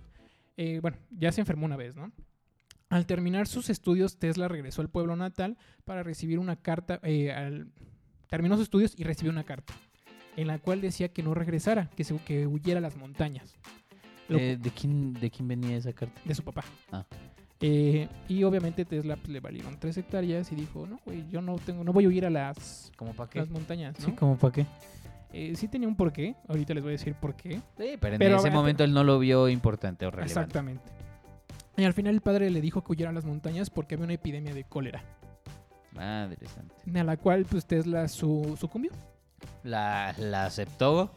[0.56, 2.12] Eh, bueno, ya se enfermó una vez, ¿no?
[2.90, 7.00] Al terminar sus estudios, Tesla regresó al pueblo natal para recibir una carta.
[7.02, 7.68] eh, al-
[8.28, 9.74] terminó sus estudios y recibió una carta
[10.36, 13.54] en la cual decía que no regresara, que, se, que huyera a las montañas.
[14.28, 16.18] Lo- Eh, ¿de, quién, ¿De quién venía esa carta?
[16.24, 16.64] de su papá.
[16.90, 17.04] Ah.
[17.64, 21.56] Eh, y obviamente Tesla pues, le valieron tres hectáreas y dijo, no, güey, yo no
[21.56, 23.38] tengo, no voy a huir a las, ¿Cómo para qué?
[23.38, 24.06] las montañas, ¿no?
[24.06, 24.66] Sí, ¿cómo para qué?
[25.32, 27.60] Eh, sí tenía un porqué, ahorita les voy a decir por qué.
[27.78, 30.32] Sí, pero en Pero, ese momento él no lo vio importante o relevante.
[30.40, 30.82] Exactamente.
[31.76, 34.14] Y al final el padre le dijo que huyera a las montañas porque había una
[34.14, 35.02] epidemia de cólera,
[35.92, 36.74] Madre santa.
[37.00, 38.90] a la cual pues Tesla su, sucumbió.
[39.62, 41.12] ¿La, la aceptó?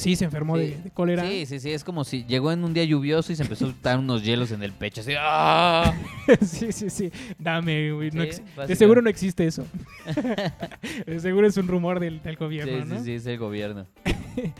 [0.00, 0.62] Sí, se enfermó Sí.
[0.62, 1.28] de, de cólera.
[1.28, 1.70] Sí, sí, sí.
[1.72, 4.50] Es como si llegó en un día lluvioso y se empezó a dar unos hielos
[4.50, 5.02] en el pecho.
[5.02, 5.92] Así, ¡ah!
[6.40, 7.10] sí, sí, sí.
[7.38, 8.10] Dame, güey.
[8.10, 9.66] no Sí, ex- de seguro no existe eso.
[11.06, 12.98] de seguro es un rumor del, del gobierno, Sí, ¿no?
[12.98, 13.86] sí, sí, es el gobierno.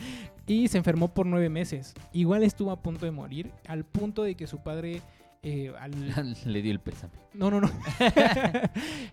[0.47, 1.93] Y se enfermó por nueve meses.
[2.11, 5.01] Igual estuvo a punto de morir, al punto de que su padre...
[5.43, 5.91] eh, al,
[6.45, 7.13] Le dio el pésame.
[7.33, 7.71] No, no, no.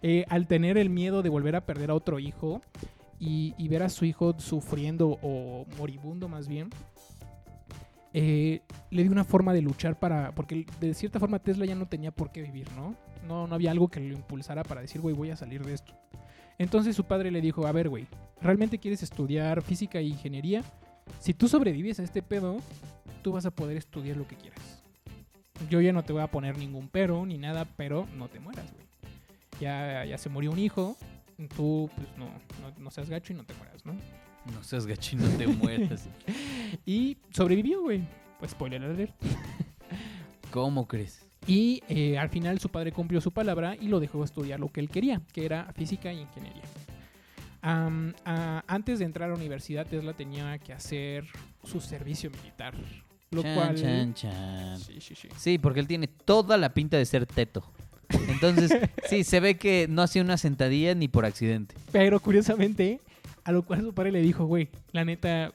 [0.03, 2.61] Eh, al tener el miedo de volver a perder a otro hijo
[3.19, 6.71] y, y ver a su hijo sufriendo o moribundo más bien,
[8.15, 10.33] eh, le dio una forma de luchar para.
[10.33, 12.95] Porque de cierta forma Tesla ya no tenía por qué vivir, ¿no?
[13.27, 15.93] No, no había algo que lo impulsara para decir, güey, voy a salir de esto.
[16.59, 18.07] Entonces su padre le dijo, a ver, güey,
[18.41, 20.65] ¿realmente quieres estudiar física e ingeniería?
[21.21, 22.59] Si tú sobrevives a este pedo,
[23.23, 24.83] tú vas a poder estudiar lo que quieras.
[25.69, 28.73] Yo ya no te voy a poner ningún pero ni nada, pero no te mueras,
[28.73, 28.87] güey.
[29.61, 30.97] Ya, ya se murió un hijo,
[31.47, 33.95] tú pues no, no, no seas gacho y no te mueras, ¿no?
[34.53, 36.09] No seas gachino, te mueras.
[36.85, 38.03] Y sobrevivió, güey.
[38.39, 39.15] Pues spoiler alert.
[40.51, 41.27] ¿Cómo crees?
[41.47, 44.81] Y eh, al final su padre cumplió su palabra y lo dejó estudiar lo que
[44.81, 46.63] él quería, que era física e ingeniería.
[47.63, 51.27] Antes de entrar a la universidad, Tesla tenía que hacer
[51.65, 52.75] su servicio militar.
[53.31, 53.77] Lo Chan, cual...
[53.77, 54.79] chan, chan.
[54.79, 55.29] Sí, sí, sí.
[55.37, 57.71] Sí, porque él tiene toda la pinta de ser teto.
[58.29, 58.71] Entonces,
[59.09, 61.75] sí, se ve que no hacía una sentadilla ni por accidente.
[61.93, 63.01] Pero curiosamente,
[63.45, 65.53] a lo cual su padre le dijo, güey, la neta,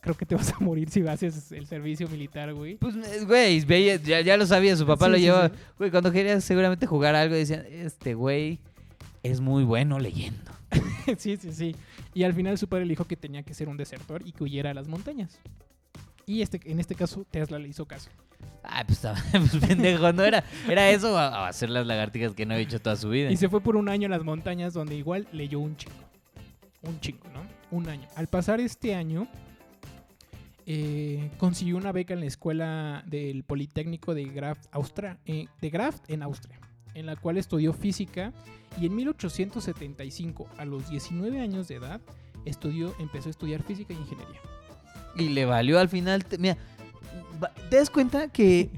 [0.00, 2.76] creo que te vas a morir si haces el servicio militar, güey.
[2.76, 5.48] Pues, eh, güey, ya, ya lo sabía, su papá Sí, lo sí, llevaba.
[5.48, 5.54] sí.
[5.78, 8.58] Güey, cuando quería seguramente jugar algo, decían, este güey
[9.22, 10.50] es muy bueno leyendo.
[11.18, 11.76] sí, sí, sí.
[12.12, 14.44] Y al final su padre le dijo que tenía que ser un desertor y que
[14.44, 15.38] huyera a las montañas.
[16.26, 18.10] Y este, en este caso, Tesla le hizo caso.
[18.62, 20.22] Ah, pues estaba pues, pendejo, ¿no?
[20.24, 23.30] Era, era eso a- hacer las lagartijas que no había hecho toda su vida.
[23.30, 25.94] Y se fue por un año a las montañas donde igual leyó un chingo.
[26.82, 27.42] Un chingo, ¿no?
[27.70, 28.06] Un año.
[28.16, 29.26] Al pasar este año,
[30.66, 36.08] eh, consiguió una beca en la escuela del Politécnico de Graft, Austria, eh, de Graft
[36.10, 36.58] en Austria,
[36.94, 38.32] en la cual estudió física
[38.80, 42.00] y en 1875, a los 19 años de edad,
[42.44, 44.40] estudió, empezó a estudiar física e ingeniería.
[45.16, 46.24] Y le valió al final.
[46.38, 46.56] mira,
[47.70, 48.70] ¿te das cuenta que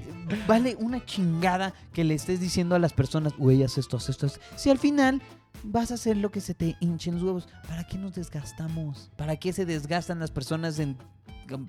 [0.47, 4.25] vale una chingada que le estés diciendo a las personas, güey, haz esto, haz esto?
[4.27, 4.39] haz-"?
[4.55, 5.21] Si al final
[5.63, 9.09] vas a hacer lo que se te hinchen los huevos, ¿para qué nos desgastamos?
[9.15, 10.97] ¿Para qué se desgastan las personas en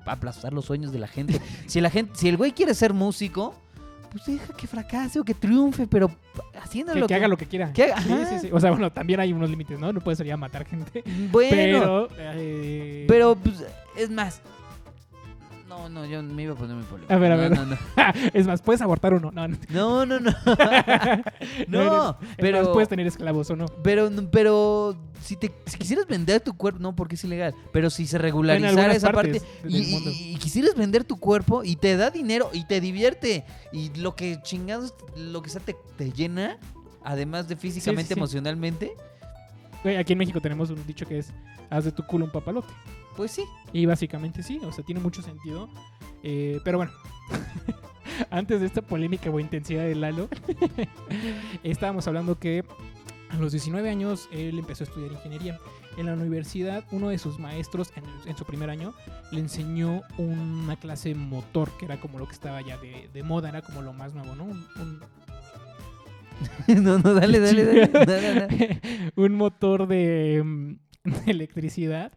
[0.06, 1.40] aplastar los sueños de la gente?
[1.66, 3.54] Si la gente, si el güey quiere ser músico,
[4.10, 6.10] pues deja que fracase o que triunfe, pero
[6.62, 7.72] haciendo Que, lo que haga lo que quiera.
[7.74, 8.48] que haga- Sí, sí, sí.
[8.52, 9.92] O sea, bueno, también hay unos límites, ¿no?
[9.92, 11.04] No puedes salir a matar gente.
[11.30, 12.08] Bueno, Pero.
[12.18, 13.64] eh, pero pues,
[13.98, 14.40] es más.
[15.88, 17.12] No, no, yo me iba a poner muy polémico.
[17.12, 17.50] A ver, a No, ver.
[17.58, 17.76] No, no.
[18.34, 19.30] es más, puedes abortar uno.
[19.32, 19.56] No, no.
[19.70, 20.30] No, no, no.
[21.68, 23.66] No, Es pero, más, puedes tener esclavos o no.
[23.82, 28.06] pero, pero si te si quisieras vender tu cuerpo, no, porque es ilegal, pero si
[28.06, 30.10] se regularizara esa parte y, y- mundo.
[30.12, 34.38] y quisieras vender tu cuerpo y te da dinero y te divierte y lo que
[34.42, 36.58] chingados, lo que sea te, te llena,
[37.04, 38.18] además de físicamente, sí.
[38.18, 38.92] emocionalmente,
[39.98, 41.32] aquí en México tenemos un dicho que es:
[41.70, 42.68] haz de tu culo un papalote.
[43.18, 43.44] Pues sí.
[43.72, 45.68] Y básicamente sí, o sea, tiene mucho sentido.
[46.22, 46.92] Eh, pero bueno,
[48.30, 50.28] antes de esta polémica o intensidad de Lalo,
[51.64, 52.64] estábamos hablando que
[53.30, 55.58] a los 19 años él empezó a estudiar ingeniería.
[55.96, 57.92] En la universidad, uno de sus maestros
[58.24, 58.94] en, su primer año
[59.32, 63.48] le enseñó una clase motor, que era como lo que estaba ya de, de moda,
[63.48, 64.44] era como lo más nuevo, ¿no?
[64.44, 65.00] Un, un-
[66.84, 68.80] no, no, dale, dale, dale.
[69.16, 69.24] No.
[69.24, 72.12] un motor de, mm, de electricidad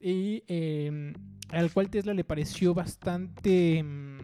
[0.00, 1.12] y eh,
[1.50, 4.18] al cual Tesla le pareció bastante mm,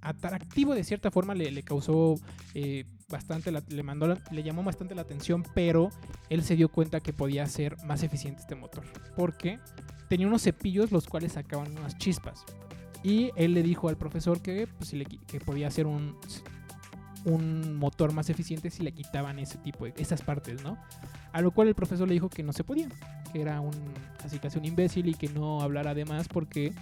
[0.00, 2.16] atractivo de cierta forma le, le causó
[2.54, 5.90] eh, bastante la- le mandó la- le llamó bastante la atención pero
[6.28, 8.84] él se dio cuenta que podía ser más eficiente este motor
[9.16, 9.58] porque
[10.08, 12.44] tenía unos cepillos los cuales sacaban unas chispas
[13.04, 16.16] y él le dijo al profesor que, pues, si le que podía hacer un
[17.24, 20.76] un motor más eficiente si le quitaban ese tipo de esas partes, ¿no?
[21.32, 22.88] A lo cual el profesor le dijo que no se podía,
[23.32, 23.72] que era un
[24.22, 26.72] casi casi un imbécil y que no hablara de más porque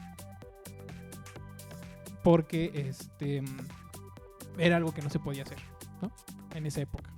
[2.22, 3.42] porque este
[4.58, 5.58] era algo que no se podía hacer,
[6.02, 6.10] ¿no?
[6.54, 7.10] En esa época.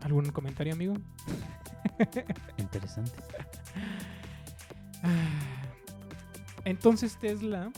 [0.00, 0.94] ¿Algún comentario, amigo?
[2.56, 3.12] Interesante.
[5.02, 5.62] Ah,
[6.64, 7.70] Entonces Tesla.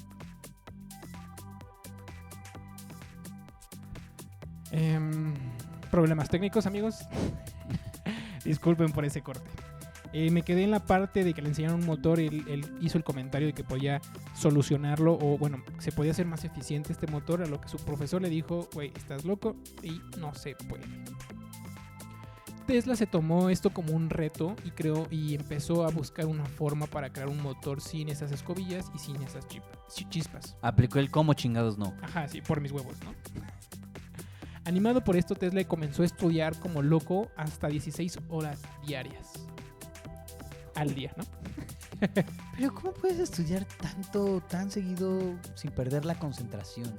[4.70, 5.34] Em,
[5.94, 7.06] problemas técnicos, amigos.
[8.44, 9.48] Disculpen por ese corte.
[10.12, 12.66] Eh, me quedé en la parte de que le enseñaron un motor y él, él
[12.80, 14.00] hizo el comentario de que podía
[14.34, 17.42] solucionarlo o, bueno, se podía hacer más eficiente este motor.
[17.42, 19.54] A lo que su profesor le dijo, güey, estás loco
[19.84, 20.82] y no se puede.
[22.66, 26.86] Tesla se tomó esto como un reto y creó y empezó a buscar una forma
[26.86, 29.46] para crear un motor sin esas escobillas y sin esas
[30.10, 30.56] chispas.
[30.60, 31.94] Aplicó el cómo chingados no.
[32.02, 33.14] Ajá, sí, por mis huevos, ¿no?
[34.64, 39.32] Animado por esto, Tesla comenzó a estudiar como loco hasta 16 horas diarias.
[40.74, 41.24] Al día, ¿no?
[42.56, 46.92] Pero ¿cómo puedes estudiar tanto, tan seguido sin perder la concentración?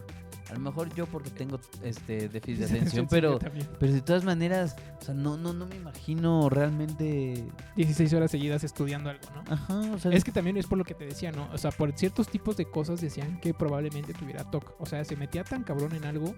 [0.50, 3.40] A lo mejor yo porque tengo este déficit de atención, pero
[3.80, 7.44] pero de todas maneras, o sea, no no no me imagino realmente
[7.76, 9.54] 16 horas seguidas estudiando algo, ¿no?
[9.54, 11.50] Ajá, o sea, Es que también es por lo que te decía, ¿no?
[11.52, 14.76] O sea, por ciertos tipos de cosas decían que probablemente tuviera TOC.
[14.80, 16.36] O sea, se metía tan cabrón en algo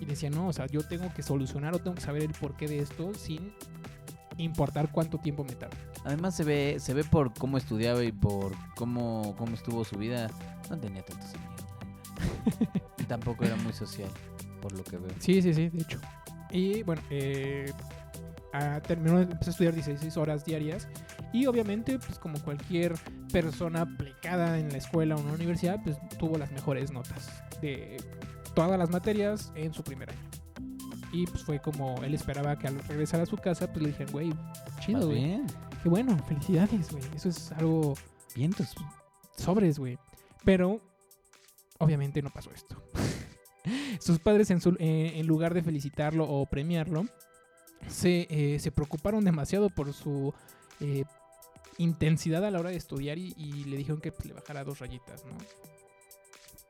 [0.00, 2.68] y decía, no, o sea, yo tengo que solucionar o tengo que saber el porqué
[2.68, 3.52] de esto sin
[4.36, 5.76] importar cuánto tiempo me tarde.
[6.04, 10.30] además se ve se ve por cómo estudiaba y por cómo cómo estuvo su vida,
[10.70, 11.47] no tenía tantos amigos.
[13.08, 14.08] tampoco era muy social,
[14.60, 15.10] por lo que veo.
[15.18, 16.00] Sí, sí, sí, de hecho.
[16.50, 17.72] Y bueno, eh,
[18.86, 20.88] terminó, empezó a estudiar 16 horas diarias
[21.32, 22.94] y obviamente, pues como cualquier
[23.32, 27.98] persona aplicada en la escuela o en la universidad, pues tuvo las mejores notas de
[28.54, 30.18] todas las materias en su primer año.
[31.12, 34.12] Y pues fue como él esperaba que al regresar a su casa, pues le dijeran,
[34.12, 34.32] güey,
[34.80, 35.40] chido, güey.
[35.82, 37.04] Qué bueno, felicidades, güey.
[37.14, 37.94] Eso es algo
[38.34, 38.74] vientos.
[39.36, 39.98] sobres, güey.
[40.44, 40.80] Pero
[41.78, 42.82] obviamente no pasó esto.
[44.00, 47.04] Sus padres, en, su- eh, en lugar de felicitarlo o premiarlo,
[47.88, 50.32] se, eh, se preocuparon demasiado por su
[50.80, 51.04] eh,
[51.78, 54.78] intensidad a la hora de estudiar y, y le dijeron que pues, le bajara dos
[54.78, 55.32] rayitas, ¿no?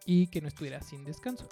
[0.04, 1.48] Y que no estuviera sin descanso.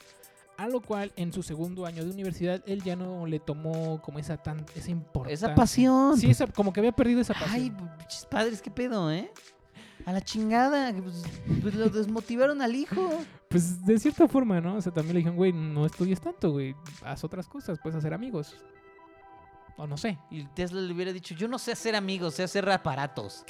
[0.56, 4.18] A lo cual, en su segundo año de universidad, él ya no le tomó como
[4.18, 5.34] esa tan esa importancia.
[5.48, 6.16] Esa pasión.
[6.18, 7.50] Sí, esa, como que había perdido esa pasión.
[7.52, 7.72] Ay,
[8.30, 9.30] padres, qué pedo, ¿eh?
[10.06, 11.24] A la chingada, pues,
[11.60, 13.10] pues lo desmotivaron al hijo.
[13.48, 14.76] Pues de cierta forma, ¿no?
[14.76, 16.76] O sea, también le dijeron, güey, no estudies tanto, güey.
[17.04, 18.56] Haz otras cosas, puedes hacer amigos.
[19.76, 20.16] O no sé.
[20.30, 23.44] Y Tesla le hubiera dicho, yo no sé hacer amigos, sé hacer aparatos.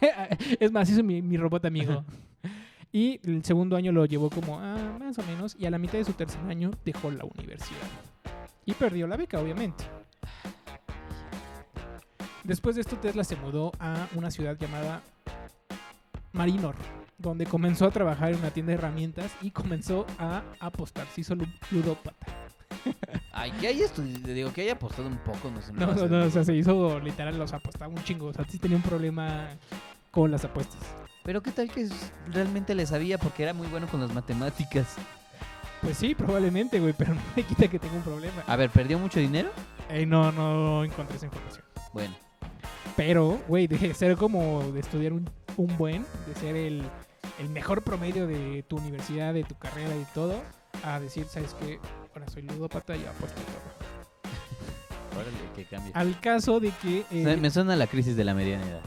[0.58, 2.04] es más, hizo mi, mi robot amigo.
[2.92, 5.54] y el segundo año lo llevó como, ah, más o menos.
[5.60, 7.88] Y a la mitad de su tercer año dejó la universidad.
[8.66, 9.84] Y perdió la beca, obviamente.
[12.42, 15.02] Después de esto, Tesla se mudó a una ciudad llamada
[16.32, 16.74] Marinor,
[17.18, 21.06] donde comenzó a trabajar en una tienda de herramientas y comenzó a apostar.
[21.14, 22.26] Se hizo lu- ludópata.
[23.32, 23.86] Ay, que haya
[24.24, 25.72] digo que haya apostado un poco, no sé.
[25.72, 28.26] No, no, no, o sea, se hizo literal, los apostaba un chingo.
[28.26, 29.48] O sea, sí tenía un problema
[30.10, 30.80] con las apuestas.
[31.24, 31.88] Pero qué tal que
[32.28, 34.96] realmente le sabía porque era muy bueno con las matemáticas.
[35.82, 38.42] Pues sí, probablemente, güey, pero no me quita que tenga un problema.
[38.46, 39.50] A ver, ¿perdió mucho dinero?
[39.88, 41.64] Eh, no, no encontré esa información.
[41.92, 42.14] Bueno,
[42.96, 46.82] Pero, güey, de ser como de estudiar un, un buen, de ser el,
[47.38, 50.40] el mejor promedio de tu universidad, de tu carrera y todo,
[50.84, 51.78] a decir, ¿sabes qué?
[52.14, 55.20] Ahora soy ludópata y apuesto todo.
[55.20, 55.92] órale, que cambie.
[55.94, 58.80] Al caso de que, eh, Me- Me suena la crisis de la mediana edad.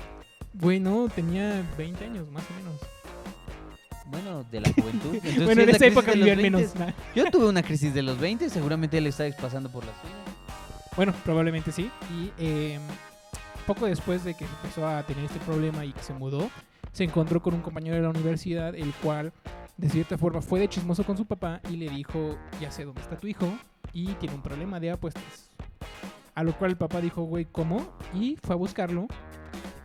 [0.54, 2.80] güey, no, tenía 20 años, más o menos.
[4.06, 5.14] Bueno, de la juventud.
[5.16, 6.62] Entonces, bueno, en esa época vivían menos.
[6.62, 6.80] 20.
[6.80, 6.92] nah.
[7.16, 10.14] Yo tuve una crisis de los 20, seguramente él está pasando por la suya.
[10.96, 11.90] Bueno, probablemente sí.
[12.14, 12.80] Y eh,
[13.64, 16.50] poco después de que empezó a tener este problema y que se mudó,
[16.92, 19.34] se encontró con un compañero de la universidad, el cual
[19.78, 23.02] de cierta forma fue de chismoso con su papá y le dijo, ya sé dónde
[23.02, 23.48] está tu hijo
[23.92, 25.50] y tiene un problema de apuestas.
[26.36, 27.86] A lo cual el papá dijo, güey, ¿cómo?
[28.14, 29.08] Y fue a buscarlo,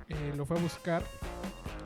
[0.09, 1.03] eh, lo fue a buscar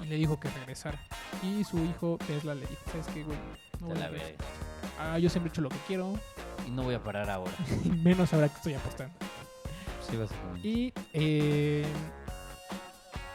[0.03, 1.01] y le dijo que regresara.
[1.43, 3.39] Y su hijo Tesla le dijo, ¿sabes qué, güey?
[3.81, 4.11] No voy a.
[5.01, 6.15] Ah, yo siempre he hecho lo que quiero,
[6.67, 7.53] Y no voy a parar ahora.
[8.03, 9.15] menos ahora que estoy apostando.
[10.63, 10.69] Sí.
[10.69, 11.85] Y eh,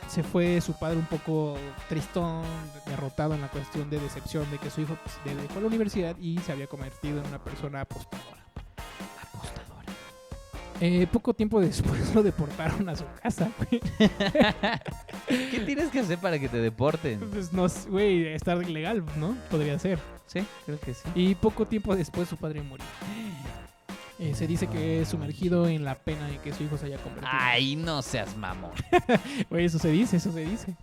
[0.07, 1.57] se fue su padre un poco
[1.89, 2.43] tristón,
[2.85, 6.17] derrotado en la cuestión de decepción de que su hijo pues, le dejó la universidad
[6.17, 8.45] y se había convertido en una persona apostadora.
[9.21, 9.93] Apostadora.
[10.79, 13.81] Eh, poco tiempo después lo deportaron a su casa, güey.
[15.27, 17.19] ¿Qué tienes que hacer para que te deporten?
[17.31, 19.35] Pues no, güey, estar ilegal, ¿no?
[19.51, 19.99] Podría ser.
[20.25, 21.03] Sí, creo que sí.
[21.15, 22.85] Y poco tiempo después su padre murió.
[24.19, 27.29] Eh, se dice que sumergido en la pena de que su hijo se haya convertido.
[27.31, 28.71] Ay, no seas mamón.
[29.49, 30.75] Güey, eso se dice, eso se dice.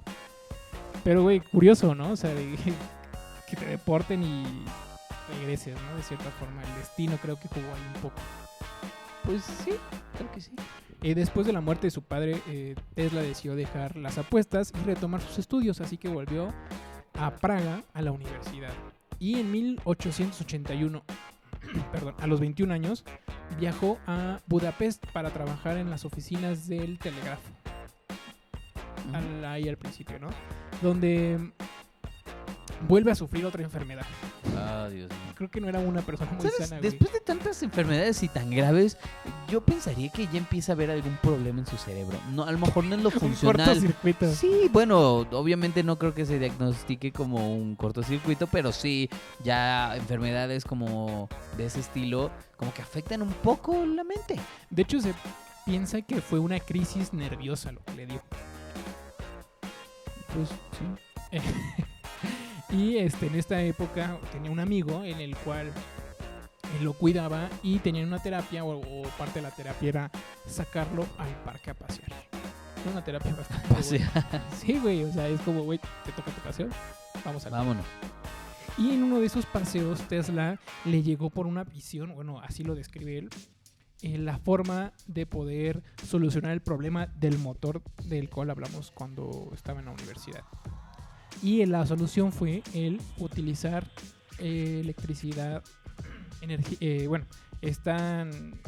[1.03, 2.11] Pero, güey, curioso, ¿no?
[2.13, 2.57] O sea, de-
[3.51, 4.45] que te deporten y
[5.41, 5.97] regreses, ¿no?
[5.97, 6.63] De cierta forma.
[6.63, 8.21] El destino creo que jugó ahí un poco.
[9.25, 9.73] Pues sí,
[10.17, 10.53] creo que sí.
[11.03, 14.85] Eh, después de la muerte de su padre, eh, Tesla decidió dejar las apuestas y
[14.87, 16.53] retomar sus estudios, así que volvió
[17.19, 18.73] a Praga a la universidad.
[19.19, 21.03] Y en 1881,
[21.93, 23.05] perdón, a los 21 años,
[23.59, 27.43] viajó a Budapest para trabajar en las oficinas del telégrafo.
[29.13, 30.29] al- ahí al principio, ¿no?
[30.83, 31.53] Donde
[32.89, 34.07] vuelve a sufrir otra enfermedad.
[34.57, 35.19] Ah, Dios mío.
[35.35, 36.69] Creo que no era una persona muy ¿Sabes?
[36.69, 36.91] sana, güey.
[36.91, 38.97] Después de tantas enfermedades y tan graves,
[39.49, 42.19] yo pensaría que ya empieza a haber algún problema en su cerebro.
[42.33, 43.67] No, a lo mejor no en lo Un funcional.
[43.67, 44.33] cortocircuito.
[44.33, 49.09] Sí, bueno, obviamente no creo que se diagnostique como un cortocircuito, pero sí
[49.43, 54.37] ya enfermedades como de ese estilo como que afectan un poco la mente.
[54.71, 55.15] De hecho, se
[55.67, 58.23] piensa que fue una crisis nerviosa lo que le dio.
[60.35, 61.39] Pues sí.
[62.75, 65.71] Y este, en esta época tenía un amigo en el cual
[66.83, 70.11] lo cuidaba y tenían una terapia o, o parte de la terapia era
[70.47, 72.11] sacarlo al parque a pasear.
[72.85, 73.77] Es una terapia bastante buena.
[73.77, 74.51] Pasea.
[74.59, 76.69] Sí, güey, o sea, es como, güey, te toca tu paseo.
[77.25, 77.87] Vamos a Vámonos.
[78.77, 82.75] y en uno de esos paseos, Tesla le llegó por una visión, bueno, así lo
[82.75, 83.31] describe él,
[84.03, 89.79] eh, la forma de poder solucionar el problema del motor del cual hablamos cuando estaba
[89.79, 90.43] en la universidad.
[91.43, 93.87] Y la solución fue el utilizar
[94.39, 95.63] eh, electricidad,
[96.41, 97.27] energi- eh, bueno,
[97.61, 98.59] están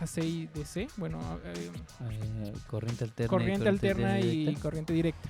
[0.00, 1.70] AC y DC, bueno, eh,
[2.10, 3.26] Eh, corriente alterna.
[3.26, 5.28] y corriente alterna y corriente directa.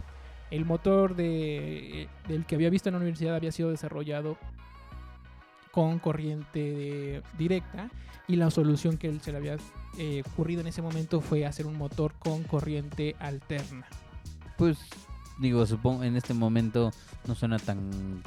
[0.50, 4.38] El motor de, del que había visto en la universidad había sido desarrollado
[5.72, 7.90] con corriente de- directa
[8.28, 9.56] y la solución que él se le había
[10.32, 13.86] ocurrido en ese momento fue hacer un motor con corriente alterna.
[14.56, 14.78] Pues,
[15.38, 16.90] digo, supongo en este momento
[17.26, 18.22] no suena tan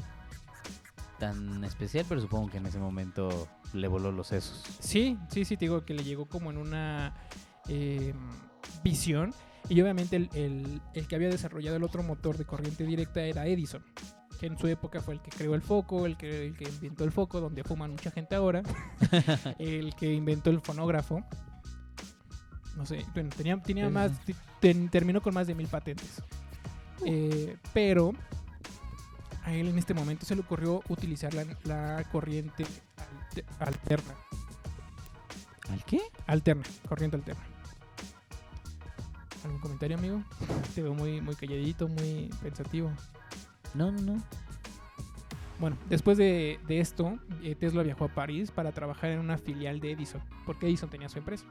[1.19, 4.63] tan especial, pero supongo que en ese momento le voló los sesos.
[4.79, 7.15] Sí, sí, sí, te digo que le llegó como en una
[7.67, 8.13] eh,
[8.83, 9.33] visión.
[9.69, 13.47] Y obviamente el, el- el que había desarrollado el otro motor de corriente directa era
[13.47, 13.83] Edison,
[14.39, 17.03] que en su época fue el que creó el foco, el que, el que inventó
[17.03, 18.61] el foco, donde fuman mucha gente ahora,
[19.59, 21.23] el que inventó el fonógrafo.
[22.77, 24.11] No sé, bueno, tenía, tenía más,
[24.61, 26.21] ten- terminó con más de mil patentes.
[27.05, 28.13] Eh, pero
[29.43, 32.65] a él en este momento se le ocurrió utilizar la, la corriente
[32.97, 34.15] alte- alterna.
[35.71, 36.01] ¿Al qué?
[36.25, 37.43] Alterna, corriente alterna.
[39.43, 40.23] ¿Algún comentario, amigo?
[40.75, 42.91] Te veo muy, muy calladito, muy pensativo.
[43.73, 44.23] No, no, no.
[45.59, 49.79] Bueno, después de, de esto, eh, Tesla viajó a París para trabajar en una filial
[49.79, 51.45] de Edison, porque Edison tenía su empresa.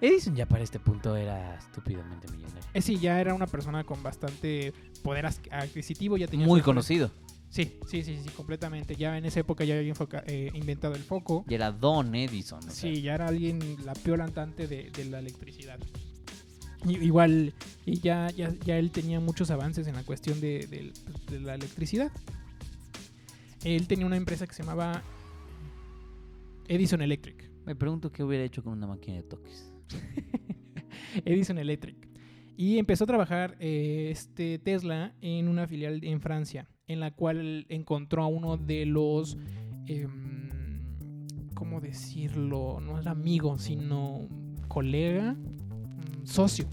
[0.00, 2.60] Edison ya para este punto era estúpidamente millonario.
[2.72, 4.72] Eh, sí, ya era una persona con bastante
[5.02, 7.10] poder adquisitivo, ya tenía Muy conocido.
[7.50, 8.94] Sí, sí, sí, sí, completamente.
[8.96, 11.44] Ya en esa época ya había enfoca- eh, inventado el foco.
[11.48, 12.60] Y era Don Edison.
[12.60, 15.78] o sea, Sí, ya era alguien, la peor andante de, de la electricidad.
[16.86, 17.52] Y- igual,
[17.84, 20.92] y ya, ya, ya él tenía muchos avances en la cuestión de, de-
[21.30, 22.10] de la electricidad.
[23.64, 25.02] Él tenía una empresa que se llamaba
[26.68, 27.50] Edison Electric.
[27.66, 29.69] Me pregunto qué hubiera hecho con una máquina de toques.
[31.24, 32.08] Edison Electric.
[32.56, 37.64] Y empezó a trabajar eh, este Tesla en una filial en Francia, en la cual
[37.70, 39.38] encontró a uno de los,
[39.86, 40.50] em,
[41.54, 42.78] ¿cómo decirlo?
[42.80, 44.28] No era amigo, sino
[44.68, 46.66] colega, mm, socio.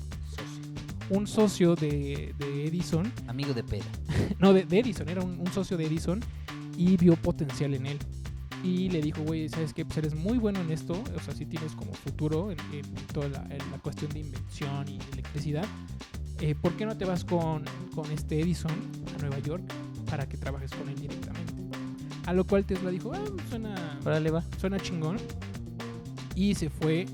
[1.09, 3.85] Un socio de, de Edison, Amigo de peda.
[4.39, 6.19] no, de, de Edison, era un, un socio de Edison
[6.77, 7.97] y vio potencial en él.
[8.67, 9.85] Y le dijo, güey, ¿sabes qué?
[9.85, 13.29] Pues eres muy bueno en esto, o sea, sí tienes como futuro en, en toda
[13.29, 15.63] la, en la cuestión de invención y electricidad.
[16.41, 17.63] Eh, ¿Por qué no te vas con,
[17.95, 18.73] con este Edison
[19.15, 19.63] a Nueva York
[20.09, 21.53] para que trabajes con él directamente?
[22.25, 24.43] A lo cual Tesla dijo, ah, suena, Órale, va.
[24.59, 25.15] suena chingón.
[26.35, 27.05] Y se fue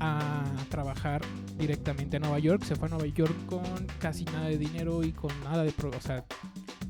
[0.00, 1.20] a trabajar
[1.58, 2.64] directamente a Nueva York.
[2.64, 3.62] Se fue a Nueva York con
[3.98, 5.70] casi nada de dinero y con nada de...
[5.70, 6.24] Pro o sea,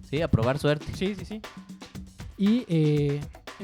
[0.08, 0.86] Sí, a probar suerte.
[0.94, 1.40] Sí, sí, sí.
[2.38, 3.20] Y eh,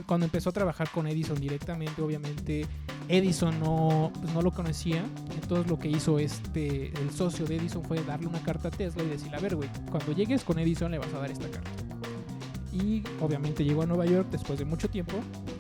[0.07, 2.66] cuando empezó a trabajar con Edison directamente, obviamente
[3.09, 5.05] Edison no, pues, no lo conocía.
[5.40, 9.03] Entonces lo que hizo este, el socio de Edison fue darle una carta a Tesla
[9.03, 11.70] y decirle, a ver, güey, cuando llegues con Edison le vas a dar esta carta.
[12.72, 15.14] Y obviamente llegó a Nueva York después de mucho tiempo.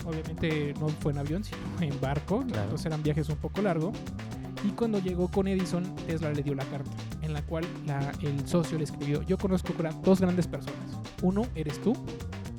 [0.06, 2.44] Obviamente no fue en avión, sino en barco.
[2.46, 2.62] Claro.
[2.64, 3.96] Entonces eran viajes un poco largos.
[4.62, 6.90] Y cuando llegó con Edison, Tesla le dio la carta,
[7.22, 9.72] en la cual la- el socio le escribió, yo conozco
[10.04, 10.98] dos grandes personas.
[11.22, 11.94] Uno eres tú,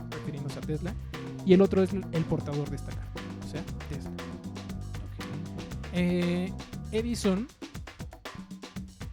[0.10, 0.96] refiriéndose a Tesla,
[1.46, 3.64] y el otro es el, portador de esta carta, o sea.
[5.94, 6.52] Eh,
[6.92, 7.48] Edison,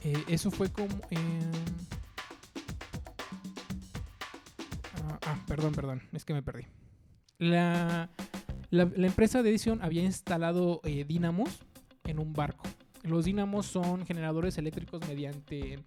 [0.03, 0.95] eh, eso fue como...
[4.95, 6.66] ah, ah, perdón, perdón, es que me perdí.
[7.39, 8.11] La,
[8.70, 11.61] la- empresa de Edison había instalado eh, dínamos
[12.05, 12.64] en un barco.
[13.03, 15.81] Los dínamos son generadores eléctricos mediante...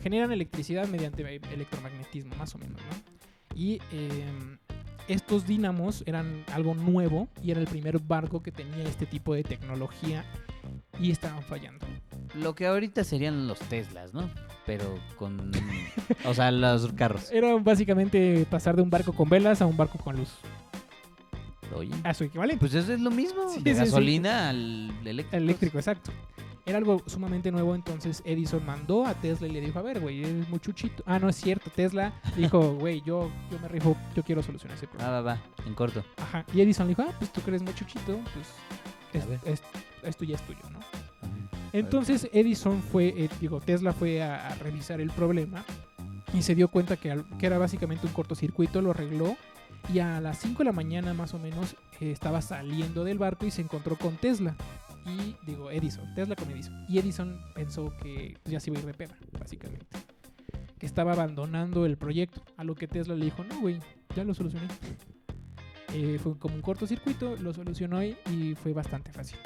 [0.00, 1.22] generan electricidad mediante
[1.52, 3.22] electromagnetismo, más o menos, ¿no?
[3.54, 4.58] Y eh,
[5.08, 9.42] estos dínamos eran algo nuevo y era el primer barco que tenía este tipo de
[9.42, 10.24] tecnología
[10.98, 11.86] y estaban fallando.
[12.34, 14.30] Lo que ahorita serían los Teslas, ¿no?
[14.66, 15.50] Pero con...
[16.24, 17.30] o sea, los carros.
[17.30, 20.30] Era básicamente pasar de un barco con velas a un barco con luz.
[21.74, 21.92] Oye.
[22.04, 22.60] A su equivalente.
[22.60, 23.48] Pues eso es lo mismo.
[23.48, 23.84] Sí, de sí, sí.
[23.84, 25.36] gasolina al eléctrico.
[25.36, 26.12] Eléctrico, exacto.
[26.64, 30.22] Era algo sumamente nuevo, entonces Edison mandó a Tesla y le dijo, a ver, güey,
[30.22, 31.02] eres muy chuchito.
[31.06, 34.86] Ah, no es cierto, Tesla dijo, güey, yo, yo me rifo, yo quiero solucionar ese
[34.86, 35.10] Ah, problema.
[35.12, 35.38] va, va.
[35.66, 36.04] En corto.
[36.18, 36.44] Ajá.
[36.54, 39.62] Y Edison le dijo, ah, pues tú eres muy chuchito, pues es- es-
[40.04, 40.78] esto ya es tuyo, ¿no?
[41.72, 45.64] Entonces Edison fue, eh, digo, Tesla fue a, a revisar el problema
[46.34, 49.36] y se dio cuenta que, al- que era básicamente un cortocircuito, lo arregló
[49.92, 53.46] y a las 5 de la mañana más o menos eh, estaba saliendo del barco
[53.46, 54.54] y se encontró con Tesla.
[55.06, 56.84] Y digo, Edison, Tesla con Edison.
[56.88, 59.86] Y Edison pensó que pues, ya se iba a ir de pena, básicamente.
[60.78, 62.42] Que estaba abandonando el proyecto.
[62.56, 63.78] A lo que Tesla le dijo, no, güey,
[64.14, 64.66] ya lo solucioné.
[65.94, 69.38] Eh, fue como un cortocircuito, lo solucionó y, fue bastante fácil.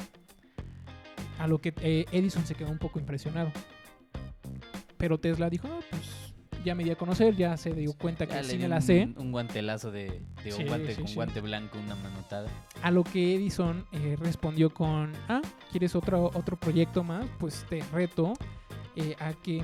[1.38, 3.50] A lo que eh, Edison se quedó un poco impresionado.
[4.96, 6.25] Pero Tesla dijo, "Ah, pues
[6.66, 9.08] ya me di a conocer, ya se dio cuenta que sí me la un, sé.
[9.16, 11.14] un guantelazo de, de Sí, un guante sí, con sí.
[11.14, 12.48] guante blanco, una manotada.
[12.82, 15.40] A lo que Edison eh, respondió con, ah,
[15.70, 17.24] ¿quieres otro, otro proyecto más?
[17.38, 18.32] Pues te reto
[18.96, 19.62] eh, a que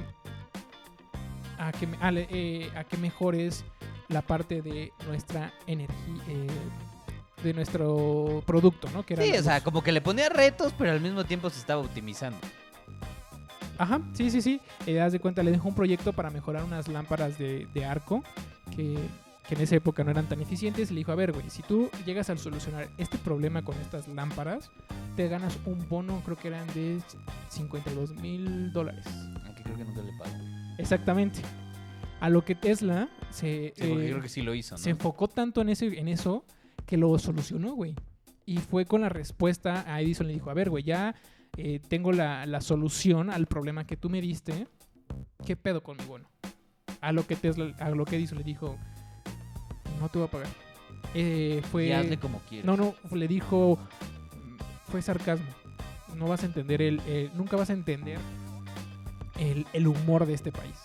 [1.59, 3.65] a que, a eh, a que mejores
[4.09, 5.97] la parte de nuestra energía,
[7.43, 9.05] de nuestro producto, ¿no?
[9.05, 11.81] Que Sí, o sea, como que le ponía retos, pero al mismo tiempo se estaba
[11.81, 12.39] optimizando.
[13.79, 14.61] Ajá, sí, sí, sí.
[14.87, 18.23] Eh, haz de cuenta, le dejó un proyecto para mejorar unas lámparas de, de arco
[18.75, 18.97] que,
[19.49, 20.91] que en esa época no eran tan eficientes.
[20.91, 24.71] Le dijo, a ver, güey, si tú llegas a solucionar este problema con estas lámparas,
[25.17, 27.01] te ganas un bono, creo que eran de
[27.49, 29.05] 52 mil dólares.
[29.45, 30.35] Aunque creo que nunca le pagó.
[30.79, 31.41] Exactamente.
[32.21, 34.79] A lo que Tesla se, Sí, eh, creo que sí lo hizo, ¿no?
[34.79, 36.45] se enfocó tanto en, ese, en eso
[36.87, 37.97] que lo solucionó, güey.
[38.47, 40.27] Y fue con la respuesta a Edison.
[40.29, 41.15] Le dijo, a ver, güey, ya
[41.57, 44.67] eh, tengo la, la solución al problema que tú me diste.
[45.45, 46.29] ¿Qué pedo con mi bono?
[47.01, 48.77] A lo que Tesla, a lo que Edison le dijo,
[50.01, 50.49] no te voy a pagar.
[51.15, 51.87] Eh, fue...
[51.89, 52.65] Y hazle como quieras.
[52.65, 53.79] No, no, le dijo,
[54.89, 55.47] fue sarcasmo.
[56.17, 58.19] No vas a entender el, el- nunca vas a entender
[59.39, 60.77] el, el humor de este país.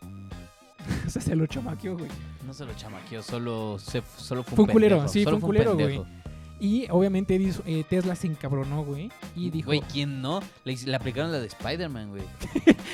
[1.06, 2.10] o sea, se lo chamaqueó, güey.
[2.46, 5.48] No se lo chamaqueó, solo, se, solo fue, Fue un culero, pendejo, sí, solo fue
[5.50, 6.19] un culero, güey.
[6.60, 9.10] Y obviamente Edison- eh, Tesla se encabronó, güey.
[9.34, 10.40] Y dijo, Güey, ¿quién no?
[10.64, 12.22] Le, aplicaron la de Spider-Man, güey.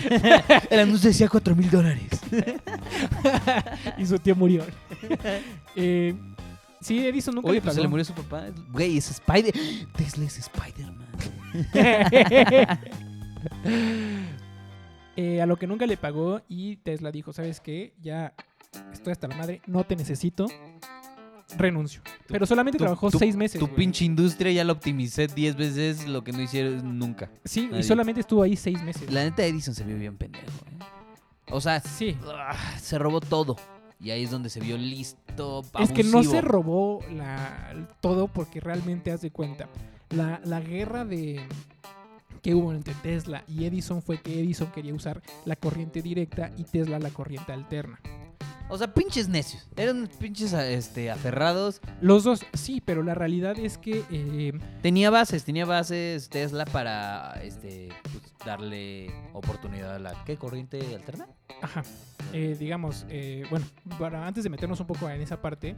[0.70, 2.20] El anuncio decía 4 mil dólares.
[3.98, 4.64] y su tío murió.
[5.78, 6.14] Eh,
[6.80, 7.84] sí, Edison nunca Oye, le pues se pagó.
[7.84, 8.46] le murió su papá.
[8.70, 9.52] Güey, es Spider...
[9.94, 11.06] Tesla es Spider-Man.
[15.16, 17.94] Eh, a lo que nunca le pagó y Tesla dijo, ¿sabes qué?
[18.02, 18.34] Ya
[18.92, 20.46] estoy hasta la madre, no te necesito,
[21.58, 22.00] renuncio.
[22.28, 23.58] Pero solamente tu- trabajó tu- seis meses.
[23.58, 23.76] Tu güey.
[23.76, 27.30] pinche industria ya la optimicé 10 veces lo que no hicieron nunca.
[27.44, 29.10] Sí, y solamente estuvo ahí seis meses.
[29.12, 30.84] La neta Edison se vio bien pendejo, ¿eh?
[31.50, 32.16] O sea, Sí.
[32.34, 33.56] ah, se robó todo.
[34.00, 36.32] Y ahí es donde se vio listo, Es que no abusivo.
[36.34, 39.68] se robó la, todo porque realmente haz de cuenta.
[40.10, 41.40] La, la guerra de
[42.42, 46.64] que hubo entre Tesla y Edison fue que Edison quería usar la corriente directa y
[46.64, 47.98] Tesla la corriente alterna.
[48.68, 49.68] O sea, pinches necios.
[49.76, 51.80] Eran pinches este, aferrados.
[52.00, 54.52] Los dos, sí, pero la realidad es que eh,
[54.82, 61.28] Tenía bases, tenía bases Tesla para este pues, darle oportunidad a la ¿qué corriente alterna?
[61.62, 61.84] Ajá.
[62.32, 63.64] Eh, digamos, eh, bueno,
[64.00, 65.76] para, antes de meternos un poco en esa parte,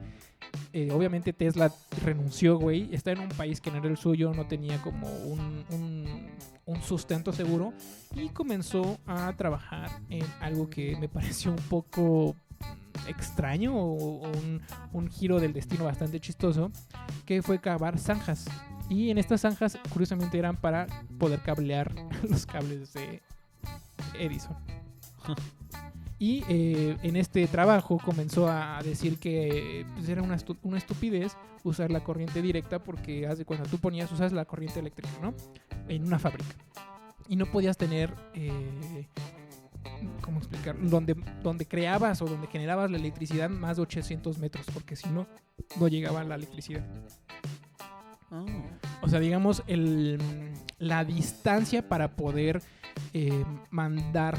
[0.90, 1.70] obviamente Tesla
[2.04, 2.88] renunció, güey.
[2.94, 6.28] Está en un país que no era el suyo, no tenía como un, un-
[6.64, 7.72] un sustento seguro
[8.14, 12.34] y comenzó a trabajar en algo que me pareció un poco
[13.06, 14.60] extraño o, o un,
[14.92, 16.70] un giro del destino bastante chistoso,
[17.24, 18.46] que fue cavar zanjas.
[18.88, 20.86] Y en estas zanjas, curiosamente, eran para
[21.18, 21.92] poder cablear
[22.28, 23.22] los cables de
[24.18, 24.56] Edison.
[26.20, 31.36] Y eh, en este trabajo comenzó a decir que pues, era una, estu- una estupidez
[31.62, 35.32] usar la corriente directa porque haz de cuando tú ponías, usas la corriente eléctrica, ¿no?
[35.86, 36.56] En una fábrica.
[37.28, 39.06] Y no podías tener, eh,
[40.20, 40.76] ¿cómo explicar?
[40.80, 45.26] Donde, donde creabas o donde generabas la electricidad más de 800 metros, porque si no,
[45.78, 46.84] no llegaba la electricidad.
[49.00, 50.18] O sea, digamos, el,
[50.78, 52.62] la distancia para poder
[53.14, 54.38] eh, mandar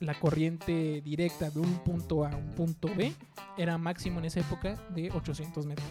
[0.00, 3.12] la corriente directa de un punto A a un punto B
[3.56, 5.88] era máximo en esa época de 800 metros.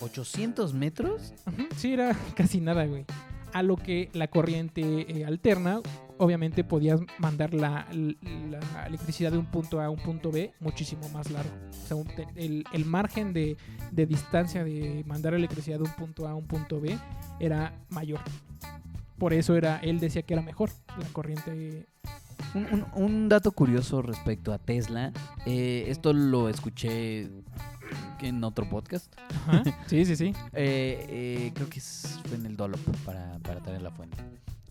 [0.00, 1.34] ¿800 metros?
[1.76, 3.04] Sí, era casi nada, güey.
[3.52, 5.80] A lo que la corriente eh, alterna,
[6.20, 11.08] obviamente podías mandar la, la electricidad de un punto A a un punto B muchísimo
[11.08, 11.50] más largo.
[11.70, 13.56] O sea, un- el, el margen de,
[13.90, 16.96] de distancia de mandar electricidad de un punto A a un punto B
[17.40, 18.20] era mayor.
[19.18, 21.86] Por eso era, él decía que era mejor la corriente.
[22.54, 25.12] Un, un- un dato curioso respecto a Tesla.
[25.46, 27.28] eh, esto lo escuché
[28.20, 29.12] en otro podcast.
[29.46, 29.62] Ajá.
[29.86, 30.32] Sí, sí, sí.
[30.52, 34.16] Eh, eh, creo que fue en el Dolop para, para tener la fuente.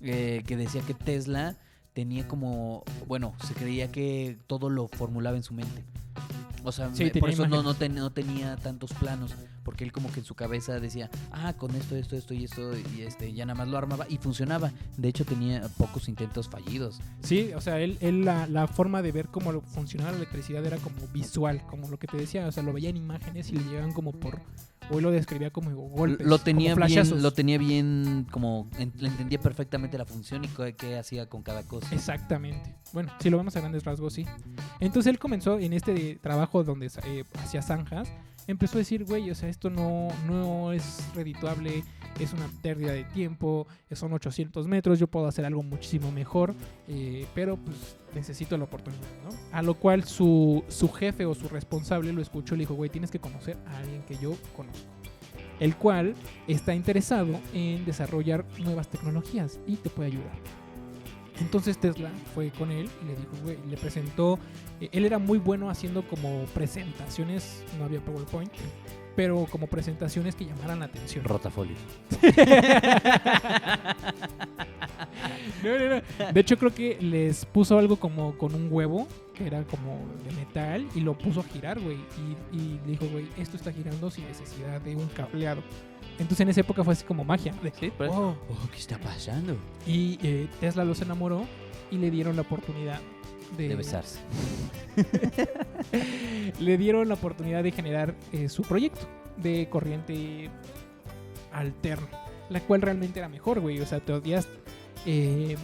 [0.01, 1.55] Eh, que decía que Tesla
[1.93, 2.83] tenía como.
[3.07, 5.83] Bueno, se creía que todo lo formulaba en su mente.
[6.63, 9.33] O sea, Sí, por eso no, no, ten- no tenía tantos planos.
[9.63, 12.71] Porque él como que en su cabeza decía, ah, con esto, esto, esto y esto,
[12.97, 14.71] y este, ya nada más lo armaba y funcionaba.
[14.97, 16.99] De hecho, tenía pocos intentos fallidos.
[17.21, 20.77] Sí, o sea, él, él la, la forma de ver cómo funcionaba la electricidad era
[20.77, 23.63] como visual, como lo que te decía, o sea, lo veía en imágenes y le
[23.65, 24.41] llegaban como por
[24.97, 26.25] él lo describía como golpes.
[26.25, 30.75] lo tenía como bien, lo tenía bien, como le entendía perfectamente la función y qué,
[30.75, 31.93] qué hacía con cada cosa.
[31.93, 32.75] Exactamente.
[32.93, 34.25] Bueno, si lo vemos a grandes rasgos, sí.
[34.79, 38.11] Entonces él comenzó en este trabajo donde eh, hacía zanjas.
[38.47, 41.83] Empezó a decir, güey, o sea, esto no, no es redituable,
[42.19, 46.53] es una pérdida de tiempo, son 800 metros, yo puedo hacer algo muchísimo mejor,
[46.87, 49.29] eh, pero pues necesito la oportunidad, ¿no?
[49.51, 52.89] A lo cual su, su jefe o su responsable lo escuchó y le dijo, güey,
[52.89, 54.87] tienes que conocer a alguien que yo conozco.
[55.59, 56.15] El cual
[56.47, 60.59] está interesado en desarrollar nuevas tecnologías y te puede ayudar.
[61.39, 64.39] Entonces Tesla fue con él y le dijo, güey, le presentó.
[64.81, 68.51] eh, él era muy bueno haciendo como presentaciones, no había PowerPoint,
[69.19, 71.25] pero como presentaciones que llamaran la atención.
[71.25, 71.75] Rotafolio.
[75.63, 76.31] No, no, no.
[76.33, 80.31] De hecho, creo que les puso algo como con un huevo, que era como de
[80.31, 81.97] metal, y lo puso a girar, güey.
[82.53, 85.61] Y, y dijo, güey, esto está girando sin necesidad de un cableado.
[86.13, 87.53] Entonces en esa época fue así como magia.
[87.61, 87.91] de, Sí.
[87.99, 88.35] "Oh".
[88.49, 89.57] Oh, ¿qué está pasando?
[89.85, 91.45] Y eh, Tesla los enamoró
[91.91, 92.99] y le dieron la oportunidad
[93.57, 94.19] de, De besarse.
[96.59, 100.49] le dieron la oportunidad de generar eh, su proyecto de corriente
[101.51, 102.07] alterna,
[102.49, 103.79] la cual realmente era mejor, güey.
[103.79, 104.47] O sea, te odias
[105.05, 105.55] eh,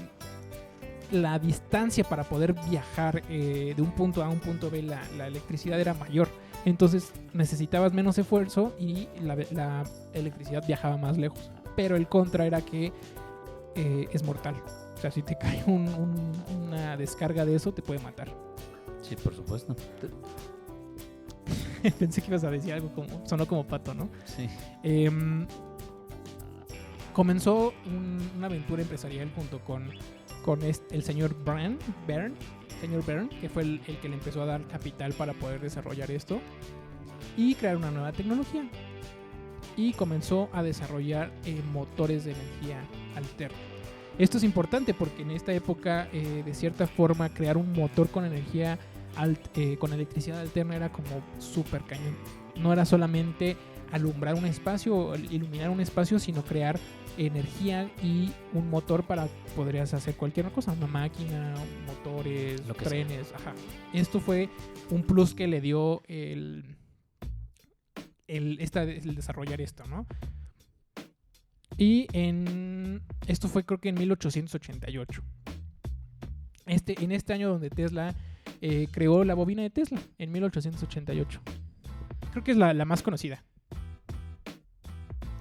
[1.11, 5.01] la distancia para poder viajar eh, de un punto A a un punto B, la,
[5.17, 6.29] la electricidad era mayor.
[6.63, 9.83] Entonces necesitabas menos esfuerzo y la, la
[10.13, 11.51] electricidad viajaba más lejos.
[11.75, 12.91] Pero el contra era que
[13.75, 14.55] es mortal.
[14.95, 18.33] O sea, si te cae un- un- una descarga de eso, te puede matar.
[19.01, 19.75] Sí, por supuesto.
[21.99, 23.25] Pensé que ibas a decir algo como.
[23.27, 24.09] Sonó como pato, ¿no?
[24.25, 24.47] Sí.
[24.83, 25.45] Em,
[27.13, 29.89] comenzó un- una aventura empresarial junto con,
[30.43, 31.77] con este- el señor Byrne,
[32.07, 32.35] Byrne,
[32.81, 36.09] señor Byrne, que fue el, el que le empezó a dar capital para poder desarrollar
[36.11, 36.39] esto
[37.37, 38.67] y crear una nueva tecnología.
[39.77, 42.81] Y comenzó a desarrollar eh, motores de energía
[43.15, 43.57] alterna.
[44.17, 48.23] Esto es importante porque en esta época, eh, de cierta forma, crear un motor con
[48.25, 48.79] energía
[49.17, 51.07] alt- eh, con electricidad alterna era como
[51.39, 52.15] súper cañón.
[52.55, 53.57] No era solamente
[53.91, 56.79] alumbrar un espacio, iluminar un espacio, sino crear
[57.17, 61.53] energía y un motor para podrías hacer cualquier cosa, una máquina,
[61.85, 63.53] motores, Lo que trenes, ajá.
[63.93, 64.49] Esto fue
[64.89, 66.77] un plus que le dio el,
[68.27, 70.05] el, esta, el desarrollar esto, ¿no?
[71.77, 75.21] Y en esto fue creo que en 1888.
[76.67, 78.15] Este, en este año donde Tesla
[78.61, 81.41] eh, creó la bobina de Tesla, en 1888.
[82.31, 83.43] Creo que es la, la más conocida.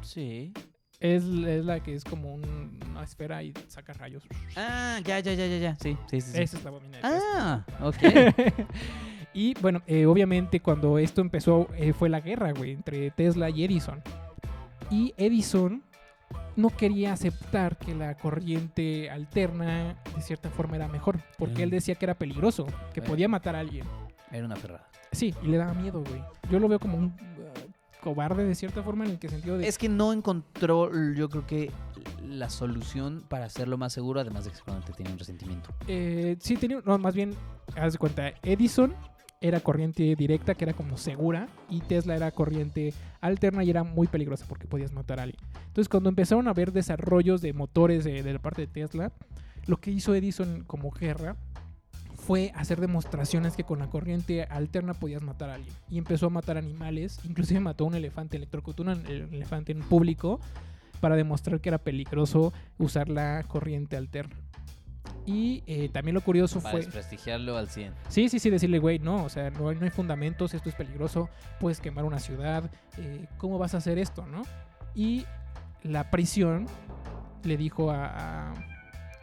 [0.02, 0.52] Sí.
[1.00, 4.22] Es, es la que es como un- una esfera y saca rayos.
[4.56, 5.76] Ah, ya, ya, ya, ya, ya.
[5.76, 6.32] Sí, sí, sí.
[6.32, 6.42] sí.
[6.42, 7.66] Esa es la bobina de Tesla.
[7.68, 8.66] Ah, ok.
[9.34, 13.64] y bueno, eh, obviamente cuando esto empezó eh, fue la guerra, güey, entre Tesla y
[13.64, 14.02] Edison.
[14.90, 15.82] Y Edison
[16.56, 21.64] no quería aceptar que la corriente alterna de cierta forma era mejor, porque Mm.
[21.64, 23.02] él decía que era peligroso, que Eh.
[23.02, 23.84] podía matar a alguien.
[24.30, 24.88] Era una ferrada.
[25.12, 26.22] Sí, y le daba miedo, güey.
[26.50, 29.66] Yo lo veo como un uh, cobarde de cierta forma en el que sentido de...
[29.68, 31.70] Es que no encontró, yo creo que,
[32.22, 35.70] la solución para hacerlo más seguro, además de que seguramente tiene un resentimiento.
[35.86, 36.80] Eh, sí, tenía.
[36.84, 37.34] No, más bien,
[37.76, 38.94] haz de cuenta, Edison
[39.44, 44.06] era corriente directa, que era como segura, y Tesla era corriente alterna y era muy
[44.06, 45.42] peligrosa porque podías matar a alguien.
[45.66, 49.12] Entonces, cuando empezaron a haber desarrollos de motores de, la parte de Tesla,
[49.66, 51.36] lo que hizo Edison como guerra
[52.16, 55.74] fue hacer demostraciones que con la corriente alterna podías matar a alguien.
[55.90, 60.40] Y empezó a matar animales, inclusive mató a un elefante, electrocutó un elefante en público
[61.00, 64.36] para demostrar que era peligroso usar la corriente alterna.
[65.26, 66.80] Y eh, también lo curioso Para fue...
[66.80, 67.92] desprestigiarlo al 100.
[68.08, 70.74] Sí, sí, sí, decirle, güey, no, o sea, no, hay- no hay fundamentos, esto es
[70.74, 71.30] peligroso,
[71.60, 74.42] puedes quemar una ciudad, eh, ¿cómo vas a hacer esto, no?
[74.94, 75.24] Y
[75.82, 76.66] la prisión
[77.42, 78.54] le dijo a, a-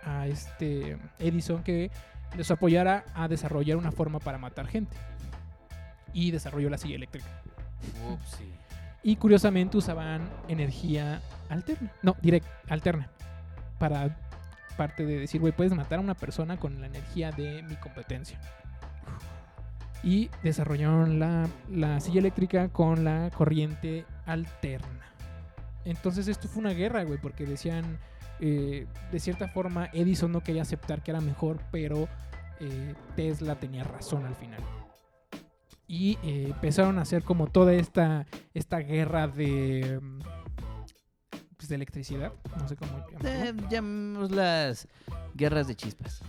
[0.04, 1.92] a este Edison que
[2.36, 4.96] les apoyara a desarrollar una forma para matar gente.
[6.14, 7.28] Y desarrolló la silla eléctrica.
[8.12, 8.52] Upsi.
[9.04, 11.92] Y curiosamente usaban energía alterna.
[12.02, 13.10] No, direct, alterna.
[13.80, 14.18] Para
[14.82, 18.42] parte de decir, güey, puedes matar a una persona con la energía de mi competencia.
[20.02, 25.14] Y desarrollaron la, la silla eléctrica con la corriente alterna.
[25.86, 28.00] Entonces esto fue una guerra, güey, porque decían,
[28.40, 32.08] eh, de cierta forma, Edison no quería aceptar que era mejor, pero
[32.60, 34.64] eh, Tesla tenía razón al final.
[35.88, 38.26] Y eh, empezaron a hacer como toda esta,
[38.56, 40.41] esta guerra de, mm,
[41.72, 43.04] de electricidad, no sé cómo.
[43.24, 44.88] Eh, llamémoslas
[45.34, 46.22] guerras de chispas.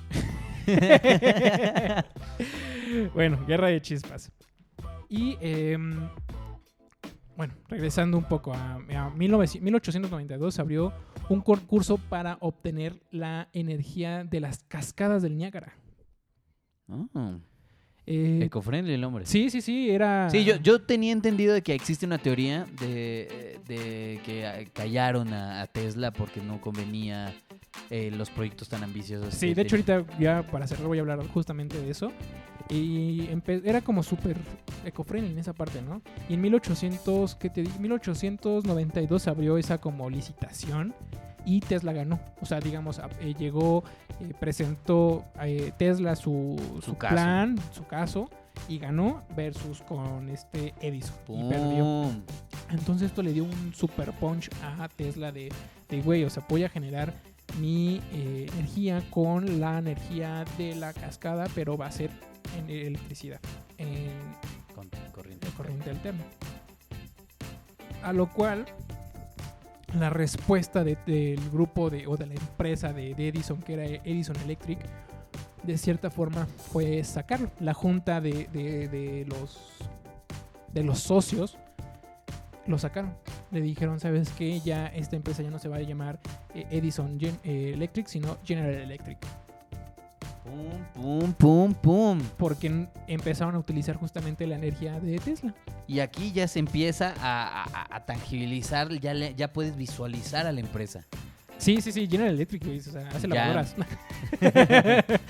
[3.15, 4.31] bueno, guerra de chispas.
[5.09, 6.09] Y em,
[7.37, 10.93] bueno, regresando un poco a, a 1900 1892 se abrió
[11.29, 15.75] un concurso para obtener la energía de las cascadas del Niágara.
[16.89, 17.39] Ah,
[18.07, 19.27] Eh, Ecofriendly el hombre.
[19.27, 20.29] sí, sí, sí, era...
[20.29, 25.63] Sí, yo, yo tenía entendido de que existe una teoría de, de que callaron a,
[25.63, 27.33] a Tesla porque no convenía
[27.91, 29.35] eh, los proyectos tan ambiciosos.
[29.35, 29.97] Sí, de hecho tenía.
[29.97, 32.11] ahorita ya para cerrar voy a hablar justamente de eso.
[32.69, 33.29] Y
[33.65, 34.37] era como súper
[34.85, 36.01] eco-friendly en esa parte, ¿no?
[36.29, 37.79] Y en 1800, ¿qué te digo?
[37.79, 40.95] 1892 se abrió esa como licitación
[41.45, 42.21] y Tesla ganó.
[42.41, 43.85] O sea, digamos, eh, llegó,
[44.21, 47.15] eh, presentó eh, Tesla su, su, Su caso.
[47.15, 48.29] plan, su caso,
[48.69, 51.17] y ganó versus con este Edison.
[51.29, 52.11] Y perdió.
[52.71, 55.51] Entonces esto le dio un super punch a Tesla de,
[55.89, 57.15] de güey, o sea, voy a generar
[57.59, 62.11] mi eh, energía con la energía de la cascada, pero va a ser
[62.57, 63.41] en electricidad,
[63.79, 64.11] en
[64.75, 65.49] Con corriente.
[65.57, 66.25] corriente alterna.
[68.03, 68.65] A lo cual
[69.99, 74.37] la respuesta de- del grupo de, o de la empresa de, Edison, que era Edison
[74.45, 74.79] Electric,
[75.63, 77.51] de cierta forma fue sacarlo.
[77.61, 79.59] La junta de, de- los,
[80.73, 81.57] de los socios
[82.67, 83.15] lo sacaron.
[83.51, 84.61] Le dijeron, ¿sabes qué?
[84.61, 86.19] Ya esta empresa ya no se va a llamar
[86.55, 89.19] eh, Edison eh, Electric, sino General Electric.
[90.45, 92.21] Pum, pum, pum, pum.
[92.37, 95.55] Porque empezaron a utilizar justamente la energía de Tesla.
[95.87, 100.53] Y aquí ya se empieza a, a- a tangibilizar, ya, le- ya puedes visualizar a
[100.53, 101.05] la empresa.
[101.59, 103.77] Sí, sí, sí, General Electric, o sea, hace lavadoras.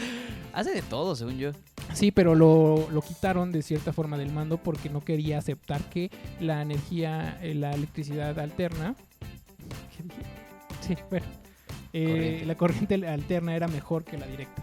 [0.54, 1.50] Hace de todo, según yo.
[1.94, 6.10] Sí, pero lo, lo quitaron de cierta forma del mando porque no quería aceptar que
[6.40, 8.94] la energía, eh, la electricidad alterna.
[9.96, 10.22] ¿Qué dije?
[10.80, 11.24] Sí, bueno.
[11.94, 12.46] eh, Corriente.
[12.46, 14.62] la corriente alterna era mejor que la directa.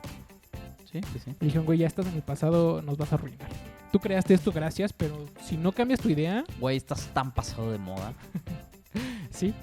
[0.92, 1.32] Sí, sí, sí.
[1.42, 3.50] Y dijeron, güey, ya estás en el pasado, nos vas a arruinar.
[3.92, 7.78] Tú creaste esto, gracias, pero si no cambias tu idea, Güey, estás tan pasado de
[7.78, 8.14] moda.
[9.32, 9.54] sí.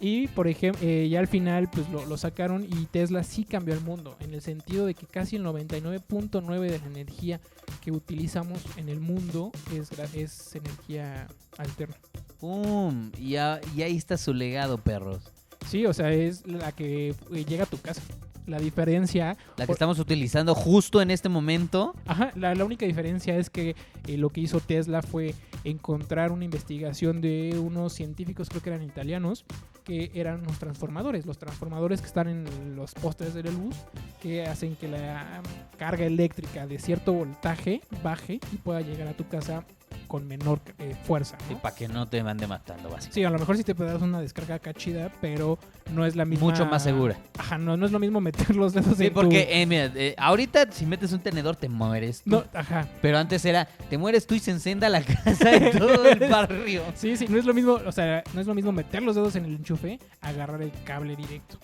[0.00, 3.80] Y, por ejemplo, ya al final, pues lo, lo sacaron y Tesla sí cambió el
[3.80, 7.40] mundo, en el sentido de que casi el 99.9 de la energía
[7.80, 11.96] que utilizamos en el mundo es, es energía alterna.
[12.38, 13.10] ¡Pum!
[13.18, 15.32] Y, a- y ahí está su legado, perros.
[15.66, 18.00] Sí, o sea, es la que eh, llega a tu casa.
[18.48, 21.94] La diferencia, La que estamos utilizando justo en este momento.
[22.06, 23.76] ajá, la, la única diferencia es que
[24.06, 25.34] eh, lo que hizo Tesla fue
[25.64, 29.44] encontrar una investigación de unos científicos, creo que eran italianos,
[29.84, 33.74] que eran los transformadores, los transformadores que están en los postes de la luz,
[34.20, 35.42] que hacen que la
[35.78, 39.64] carga eléctrica de cierto voltaje baje y pueda llegar a tu casa
[40.06, 41.36] con menor eh, fuerza.
[41.50, 41.58] ¿no?
[41.58, 43.14] Para que no te mande matando, básicamente.
[43.14, 45.58] Sí, a lo mejor sí te dar una descarga acá chida, pero
[45.92, 46.46] no es la misma.
[46.46, 47.16] Mucho más segura.
[47.38, 49.90] Ajá, no, no es lo mismo meter los dedos Sí, en tu- porque, eh, mira,
[49.94, 52.22] eh, ahorita si metes un tenedor te mueres.
[52.22, 52.30] tú.
[52.30, 52.86] No, ajá.
[53.02, 56.82] Pero antes era, te mueres tú y se encenda la casa de todo el barrio.
[56.94, 59.36] Sí, sí, no es lo mismo, o sea, no es lo mismo meter los dedos
[59.36, 61.58] en el enchufe, agarrar el cable directo.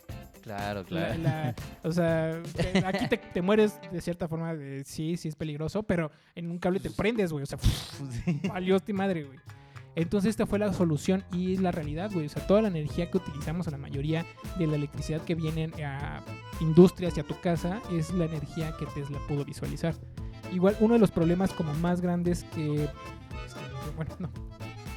[0.44, 5.16] Claro, La- la- o sea, te- aquí te, te mueres de cierta forma, de, sí,
[5.16, 7.58] sí es peligroso, pero en un cable te prendes, güey, o sea,
[8.48, 9.38] valió tu madre, güey.
[9.96, 12.26] Entonces esta fue la solución y es la realidad, güey.
[12.26, 14.26] O sea, toda la energía que utilizamos, la mayoría
[14.58, 16.20] de la electricidad que viene a
[16.60, 19.94] industrias y a tu casa, es la energía que Tesla pudo visualizar.
[20.52, 22.84] Igual, uno de los problemas como más grandes que...
[22.84, 23.60] este,
[23.96, 24.30] Bueno, no,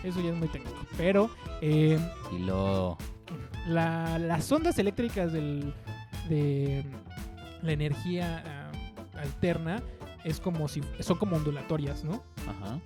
[0.04, 0.76] eso ya es muy técnico.
[0.98, 1.30] Pero
[1.62, 2.00] eh,
[2.36, 2.98] Y lo...
[3.68, 5.74] la- las ondas eléctricas del,
[6.30, 6.86] de
[7.62, 9.82] la energía ah, alterna
[10.24, 12.24] es como si son como ondulatorias, ¿no?
[12.48, 12.80] Ajá.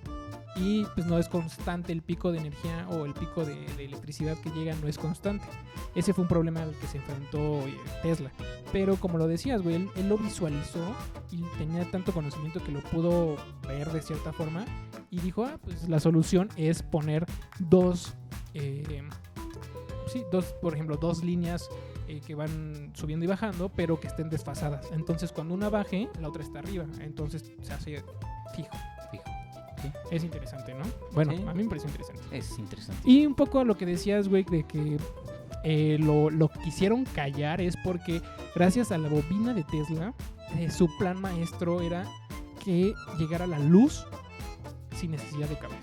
[0.54, 4.36] y pues no es constante el pico de energía o el pico de, de electricidad
[4.38, 5.46] que llega no es constante.
[5.94, 8.30] Ese fue un problema al que se enfrentó eh, Tesla.
[8.70, 10.94] Pero como lo decías, güey, él, él lo visualizó
[11.30, 14.66] y tenía tanto conocimiento que lo pudo ver de cierta forma
[15.10, 17.24] y dijo, ah, pues la solución es poner
[17.58, 18.14] dos,
[18.52, 18.82] eh,
[20.12, 21.68] sí, dos, por ejemplo, dos líneas
[22.08, 24.86] eh, que van subiendo y bajando, pero que estén desfasadas.
[24.92, 26.84] Entonces cuando una baje, la otra está arriba.
[27.00, 28.02] Entonces se hace
[28.54, 28.68] fijo.
[29.10, 29.24] Fijo.
[30.12, 30.84] Es interesante, ¿no?
[31.12, 31.42] Bueno, Sí.
[31.46, 32.22] a mí me parece interesante.
[32.30, 33.02] Es interesante.
[33.10, 34.96] Y un poco a lo que decías, güey, de que
[35.64, 38.20] eh, lo, lo quisieron callar es porque
[38.54, 40.14] gracias a la bobina de Tesla,
[40.58, 42.04] eh, su plan maestro era
[42.64, 44.06] que llegara la luz
[44.96, 45.80] sin necesidad de cables.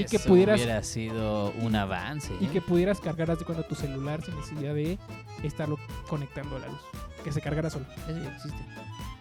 [0.00, 2.32] Y que pudieras- hubiera sido un avance.
[2.40, 2.48] Y ¿eh?
[2.52, 4.98] que pudieras cargar así cuando tu celular sin necesidad de
[5.42, 5.78] estarlo
[6.08, 6.80] conectando a la luz.
[7.24, 7.86] Que se cargara solo.
[8.08, 8.58] Eso ya existe.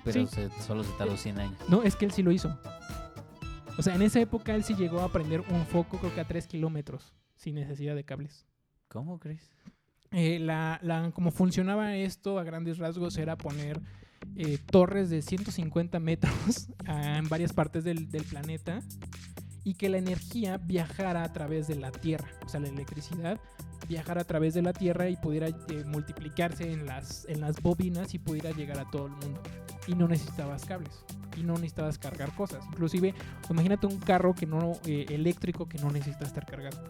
[0.03, 0.35] Pero Sí.
[0.35, 1.55] se- solo se tardó 100 años.
[1.67, 2.57] No, es que él sí lo hizo.
[3.77, 6.27] O sea, en esa época él sí llegó a prender un foco, creo que a
[6.27, 8.45] 3 kilómetros, sin necesidad de cables.
[8.87, 9.49] ¿Cómo crees?
[10.11, 13.79] Eh, la, la- como funcionaba esto a grandes rasgos era poner
[14.35, 16.33] eh, torres de 150 metros
[16.85, 18.81] en varias partes del, del planeta
[19.63, 23.39] y que la energía viajara a través de la Tierra, o sea, la electricidad
[23.87, 28.13] viajara a través de la Tierra y pudiera eh, multiplicarse en las, en las bobinas
[28.13, 29.41] y pudiera llegar a todo el mundo.
[29.87, 31.03] Y no necesitabas cables
[31.37, 32.63] y no necesitabas cargar cosas.
[32.67, 33.13] Inclusive,
[33.49, 36.83] imagínate un carro que no eh, eléctrico que no necesita estar cargado.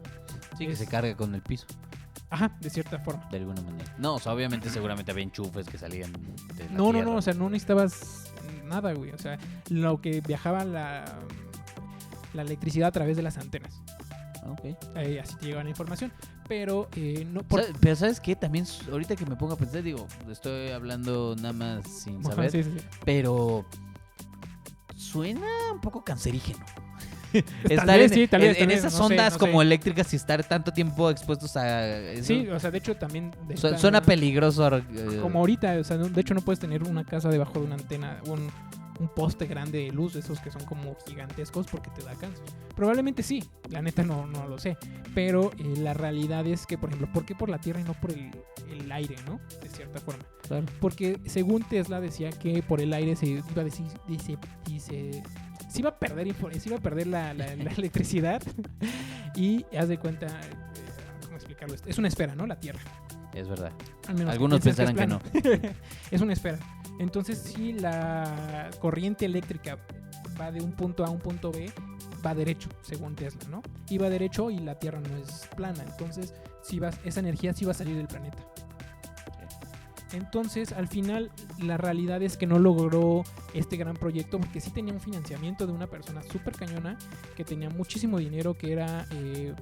[0.58, 1.66] Sí, que Es- se carga con el piso,
[2.30, 3.28] Ajá, de cierta forma.
[3.32, 3.96] de alguna manera.
[3.98, 7.06] No, o sea, obviamente seguramente había enchufes que salían de la No, no, tierra.
[7.12, 8.32] no, o sea, no necesitabas
[8.66, 9.12] nada, güey.
[9.12, 9.38] O sea,
[9.70, 11.06] lo que viajaba la,
[12.34, 13.82] la electricidad a través de las antenas.
[14.44, 14.66] Ah, ok.
[14.96, 16.12] Eh, así te llegaba la información.
[16.48, 17.64] Pero eh, no por...
[17.80, 18.36] Pero ¿sabes qué?
[18.36, 22.64] También ahorita que me pongo a pensar, digo, estoy hablando nada más sin saber, sí,
[22.64, 22.86] sí, sí.
[23.06, 23.66] pero
[24.96, 26.60] suena un poco cancerígeno.
[27.32, 29.34] Tal Estar vez en, sí, tal en- vez, en tal vez, esas no sé, ondas
[29.34, 29.66] no como sé.
[29.66, 32.26] eléctricas y estar tanto tiempo expuestos a eso.
[32.26, 33.32] Sí, o sea, de hecho también...
[33.48, 34.68] de Su- esta- suena peligroso.
[34.78, 34.84] eh,
[35.22, 38.18] Como ahorita, o sea, de hecho no puedes tener una casa debajo de una antena,
[38.28, 38.52] un,
[39.02, 42.46] un poste grande de luz, esos que son como gigantescos porque te da cáncer.
[42.76, 44.78] Probablemente sí, la neta no, no lo sé.
[45.16, 47.94] Pero eh, la realidad es que, por ejemplo, ¿por qué por la Tierra y no
[47.96, 48.32] por el,
[48.70, 49.40] el aire, no?
[49.62, 50.24] De cierta forma.
[50.48, 50.66] Claro.
[50.80, 55.24] Porque según Tesla decía que por el aire se iba a decir, dice, dice,
[55.68, 58.42] se iba a perder, se iba a perder la, la- la electricidad.
[59.36, 60.50] y haz de cuenta, eh,
[61.24, 61.76] ¿cómo explicarlo?
[61.86, 62.46] Es una esfera, ¿no?
[62.46, 62.80] La Tierra.
[63.34, 63.72] Es verdad.
[64.10, 65.22] Al menos Algunos pensarán que es plano.
[66.12, 66.60] es una esfera.
[67.02, 69.80] Entonces, si la corriente eléctrica
[70.40, 71.72] va de un punto A a un punto B,
[72.24, 73.64] va derecho, según Tesla, ¿no?
[73.90, 75.84] Y va derecho y la Tierra no es plana.
[75.84, 78.38] Entonces, si vas, esa energía sí va a salir del planeta.
[80.14, 83.24] Entonces, al final, la realidad es que no logró
[83.56, 86.98] este gran proyecto porque sí tenía un financiamiento de una persona súper cañona
[87.36, 89.56] que tenía muchísimo dinero, que era eh,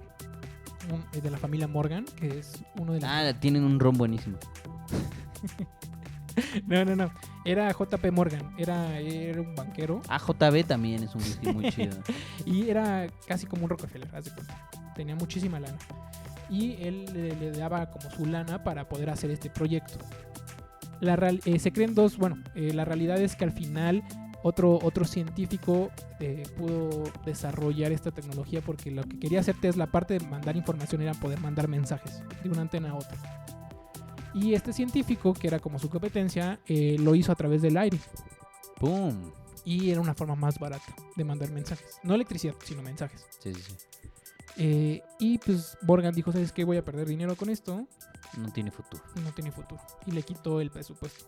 [0.91, 3.09] un- eh, de la familia Morgan, que es uno de los...
[3.09, 4.37] Ah, tienen un ron buenísimo.
[6.67, 7.11] No, no, no.
[7.45, 8.53] Era JP Morgan.
[8.57, 10.01] Era, era un banquero.
[10.07, 11.97] AJB también es un whisky muy chido.
[12.45, 14.69] Y era casi como un Rockefeller, haz de cuenta.
[14.95, 15.77] Tenía muchísima lana.
[16.49, 19.97] Y él le, le daba como su lana para poder hacer este proyecto.
[20.99, 24.03] La real- eh, se creen dos, bueno, eh, la realidad es que al final
[24.43, 30.17] otro, otro científico eh, pudo desarrollar esta tecnología porque lo que quería hacer Tesla, aparte
[30.19, 33.17] de mandar información, era poder mandar mensajes de una antena a otra.
[34.33, 37.99] Y este científico, que era como su competencia, eh, lo hizo a través del aire.
[38.77, 39.31] ¡Pum!
[39.65, 41.99] Y era una forma más barata de mandar mensajes.
[42.03, 43.25] No electricidad, sino mensajes.
[43.39, 43.73] Sí, sí, sí.
[44.57, 46.63] Eh, y pues Morgan dijo, ¿sabes qué?
[46.63, 47.85] Voy a perder dinero con esto.
[48.37, 49.03] No tiene futuro.
[49.23, 49.81] No tiene futuro.
[50.05, 51.25] Y le quitó el presupuesto.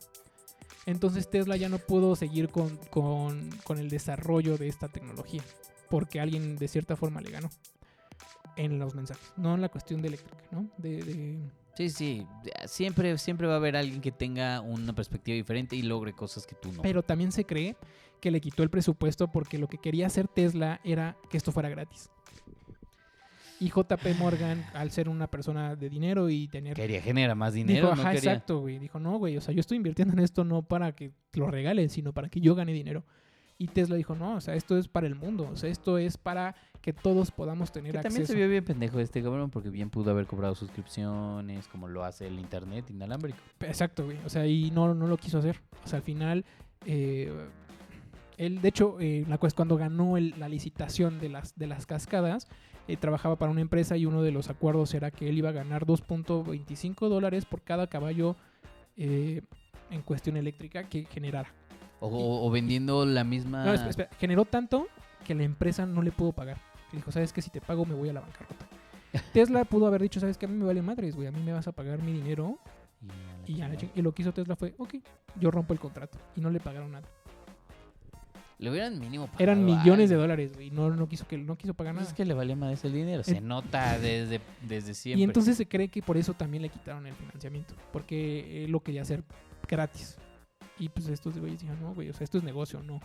[0.86, 5.44] Entonces Tesla ya no pudo seguir con, con- con el desarrollo de esta tecnología.
[5.90, 7.50] Porque alguien de cierta forma le ganó.
[8.56, 9.34] En los mensajes.
[9.38, 10.70] No en la cuestión de eléctrica, ¿no?
[10.78, 11.40] De, de-
[11.76, 12.28] Sí, sí.
[12.66, 16.56] Siempre, siempre va a haber alguien que tenga una perspectiva diferente y logre cosas que
[16.56, 16.82] tú no.
[16.82, 17.76] Pero también se cree
[18.20, 21.70] que le quitó el presupuesto porque lo que quería hacer Tesla era que esto fuera
[21.70, 22.10] gratis.
[23.60, 26.76] Y JP Morgan, al ser una persona de dinero y tener...
[26.76, 28.32] Quería generar más dinero, dijo, no ajá, quería.
[28.32, 28.80] exacto, güey.
[28.80, 31.90] Dijo, no, güey, o sea, yo estoy invirtiendo en esto no para que lo regalen,
[31.90, 33.04] sino para que yo gane dinero.
[33.62, 36.18] Y Tesla dijo, no, o sea, esto es para el mundo, o sea, esto es
[36.18, 38.10] para que todos podamos tener Que acceso.
[38.16, 42.04] también se vio bien pendejo este cabrón porque bien pudo haber cobrado suscripciones como lo
[42.04, 43.38] hace el internet inalámbrico.
[43.60, 44.18] Exacto, güey.
[44.26, 45.62] O sea, y no, no lo quiso hacer.
[45.86, 46.44] O sea, al final,
[46.88, 47.32] eh,
[48.38, 51.86] él, de hecho, eh, la cues- cuando ganó el- la licitación de las, de las
[51.86, 52.48] cascadas,
[52.88, 55.54] eh, trabajaba para una empresa y uno de los acuerdos era que él iba a
[55.54, 58.36] ganar 2.25 dólares por cada caballo
[58.98, 59.42] eh,
[59.92, 61.54] en cuestión eléctrica que generara.
[62.04, 63.64] O, vendiendo la misma...
[63.64, 64.88] No, espera, espera, generó tanto
[65.24, 66.58] que la empresa no le pudo pagar.
[66.92, 67.42] Le dijo, ¿sabes qué?
[67.42, 68.66] Si te pago me voy a la bancarrota.
[69.34, 70.46] Tesla pudo haber dicho, ¿sabes qué?
[70.46, 71.28] A mí me vale madres, güey.
[71.28, 72.58] A mí me vas a pagar mi dinero
[73.46, 74.96] Y, la y, ya, y lo que hizo Tesla fue, ok,
[75.40, 76.18] yo rompo el contrato.
[76.36, 77.08] Y no le pagaron nada.
[78.58, 80.70] Le hubieran mínimo pagado Eran millones de dólares, güey.
[80.70, 82.12] No, no quiso que no quiso pagar Pues nada.
[82.12, 83.24] es que le valía más el dinero.
[83.24, 85.20] Se nota desde, desde siempre.
[85.20, 87.74] Y entonces se cree que por eso también le quitaron el financiamiento.
[87.92, 89.24] Porque él lo quería hacer
[89.68, 90.18] gratis.
[90.82, 93.00] Y pues estos güeyes dijeron, no, güey, o sea, esto es negocio, no.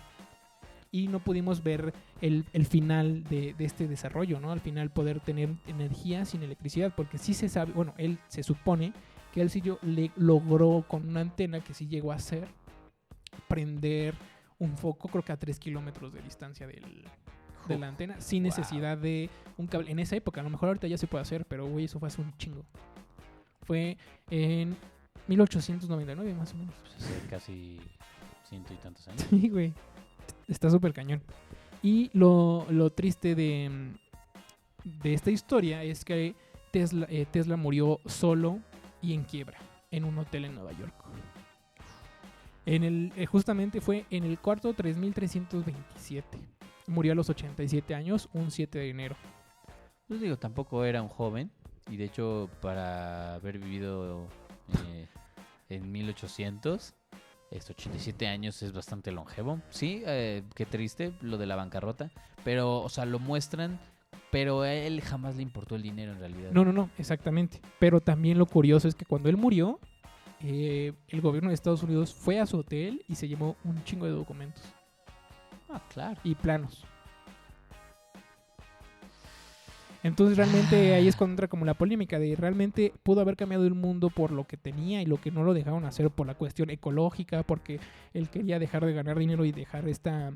[0.91, 4.51] Y no pudimos ver el, el final de, de este desarrollo, ¿no?
[4.51, 6.93] Al final poder tener energía sin electricidad.
[6.97, 8.93] Porque sí se sabe, bueno, él se supone
[9.35, 12.49] que él sí yo le logró con una antena que sí llegó a hacer
[13.49, 14.15] prender
[14.59, 17.05] un foco, creo que a 3 kilómetros de distancia del,
[17.69, 18.49] de la antena, sin Wow.
[18.49, 19.91] necesidad de un cable.
[19.91, 22.09] En esa época, a lo mejor ahorita ya se puede hacer, pero güey, eso fue
[22.09, 22.65] hace un chingo.
[23.65, 23.99] Fue
[24.31, 24.77] en
[25.29, 26.75] 1899 más o menos.
[26.97, 27.81] Hace casi
[28.45, 29.27] ciento y tantos años.
[29.31, 29.73] Sí, güey.
[30.49, 31.23] Está súper cañón.
[31.83, 33.71] Y lo, lo triste de,
[34.85, 36.35] de esta historia es que
[36.71, 38.61] Tesla, eh, Tesla murió solo
[39.03, 39.59] y en quiebra
[39.91, 40.95] en un hotel en Nueva York.
[42.65, 46.39] En el, eh, justamente fue en el cuarto 3327.
[46.89, 49.17] Murió a los 87 años, un 7 de enero.
[50.09, 51.51] Pues digo, tampoco era un joven.
[51.89, 54.27] Y de hecho, para haber vivido
[54.89, 55.07] eh,
[55.69, 56.95] en 1800,
[57.51, 59.61] estos 87 años es bastante longevo.
[59.71, 62.11] Sí, eh, qué triste lo de la bancarrota.
[62.45, 63.79] Pero, o sea, lo muestran.
[64.33, 66.51] Pero a él jamás le importó el dinero en realidad.
[66.53, 67.61] No, no, no, exactamente.
[67.79, 69.79] Pero también lo curioso es que cuando él murió,
[70.41, 74.05] eh, el gobierno de Estados Unidos fue a su hotel y se llevó un chingo
[74.05, 74.63] de documentos
[75.69, 76.21] Ah, claro.
[76.25, 76.85] y planos.
[80.03, 83.75] Entonces realmente ahí es cuando entra como la polémica de realmente pudo haber cambiado el
[83.75, 86.71] mundo por lo que tenía y lo que no lo dejaron hacer por la cuestión
[86.71, 87.81] ecológica, porque
[88.15, 90.33] él quería dejar de ganar dinero y dejar esta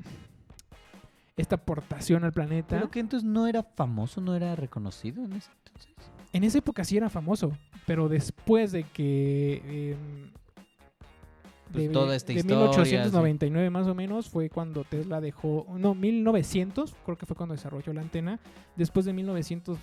[1.37, 2.75] esta aportación al planeta.
[2.75, 5.91] Pero que entonces no era famoso, no era reconocido en ese entonces.
[6.33, 7.51] En esa época sí era famoso,
[7.85, 10.31] pero después de que em,
[11.71, 15.95] Pues de, toda esta de historia, 1899 más o menos fue cuando Tesla dejó, no,
[15.95, 18.39] 1900 creo que fue cuando desarrolló la antena.
[18.75, 19.77] Después de 1900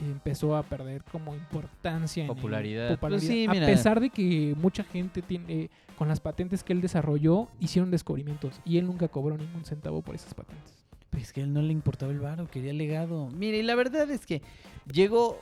[0.00, 2.88] empezó a perder como importancia, en el- Popularidad.
[2.88, 3.32] Pues popularidad.
[3.32, 3.66] sí, a mira.
[3.66, 8.76] pesar de que mucha gente tiene con las patentes que él desarrolló hicieron descubrimientos y
[8.78, 10.74] él nunca cobró ningún centavo por esas patentes.
[11.10, 13.28] Pues que a él no le importaba el varo, quería legado.
[13.30, 14.42] Mire, y la verdad es que
[14.92, 15.40] llegó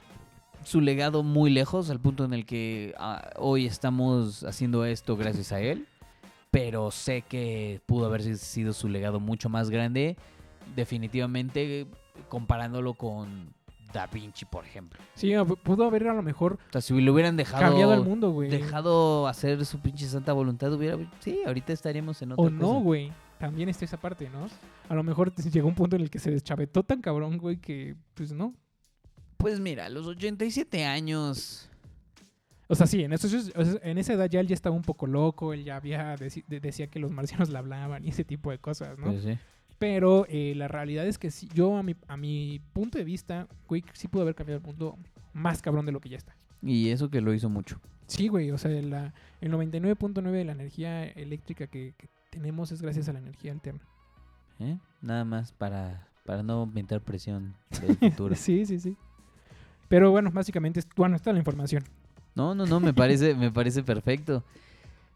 [0.65, 5.53] su legado muy lejos, al punto en el que ah, hoy estamos haciendo esto gracias
[5.53, 5.87] a él.
[6.51, 10.17] Pero sé que pudo haber sido su legado mucho más grande,
[10.77, 11.87] definitivamente
[12.29, 13.53] comparándolo con
[13.93, 15.01] Da Vinci, por ejemplo.
[15.15, 18.05] Sí, pu- pudo haber a lo mejor O sea, si le hubieran dejado, cambiado al
[18.05, 18.51] mundo, güey.
[18.51, 20.97] dejado hacer su pinche santa voluntad, hubiera...
[21.21, 23.13] Sí, ahorita estaríamos en otra O no, güey.
[23.39, 24.47] También está esa parte, ¿no?
[24.89, 27.97] A lo mejor llegó un punto en el que se deschavetó tan cabrón, güey, que
[28.15, 28.55] pues no.
[29.45, 31.69] Pues mira, a los 87 años...
[32.67, 33.29] O sea, sí, en, eso,
[33.83, 36.99] en esa edad ya él ya estaba un poco loco, él ya había decía que
[36.99, 39.05] los marcianos le hablaban y ese tipo de cosas, ¿no?
[39.05, 39.39] Pues sí.
[39.79, 43.49] Pero eh, la realidad es que sí, yo a mi, a mi punto de vista,
[43.69, 44.97] güey, sí pudo haber cambiado el mundo
[45.35, 46.35] más cabrón de lo que ya está.
[46.63, 47.79] Y eso que lo hizo mucho.
[48.07, 52.81] Sí, güey, o sea, la, el 99.9 de la energía eléctrica que, que tenemos es
[52.81, 53.83] gracias a la energía alterna.
[54.59, 54.79] ¿eh?
[55.03, 58.35] Nada más para, para no aumentar presión del futuro.
[58.37, 58.97] Sí, sí, sí.
[59.95, 61.85] Pero bueno, básicamente, es- bueno, está la información.
[62.35, 64.43] No, no, no, me parece, me parece perfecto.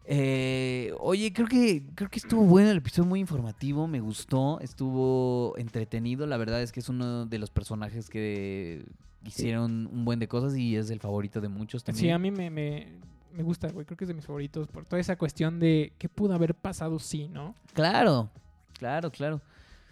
[0.05, 5.53] Eh, oye, creo que, creo que estuvo bueno el episodio, muy informativo, me gustó, estuvo
[5.57, 6.25] entretenido.
[6.27, 8.85] La verdad es que es uno de los personajes que
[9.25, 12.05] hicieron un buen de cosas y es el favorito de muchos también.
[12.05, 12.87] Sí, a mí me, me,
[13.35, 13.85] me gusta, güey.
[13.85, 16.99] Creo que es de mis favoritos por toda esa cuestión de qué pudo haber pasado
[16.99, 17.53] sí, ¿no?
[17.73, 18.29] Claro,
[18.77, 19.41] claro, claro.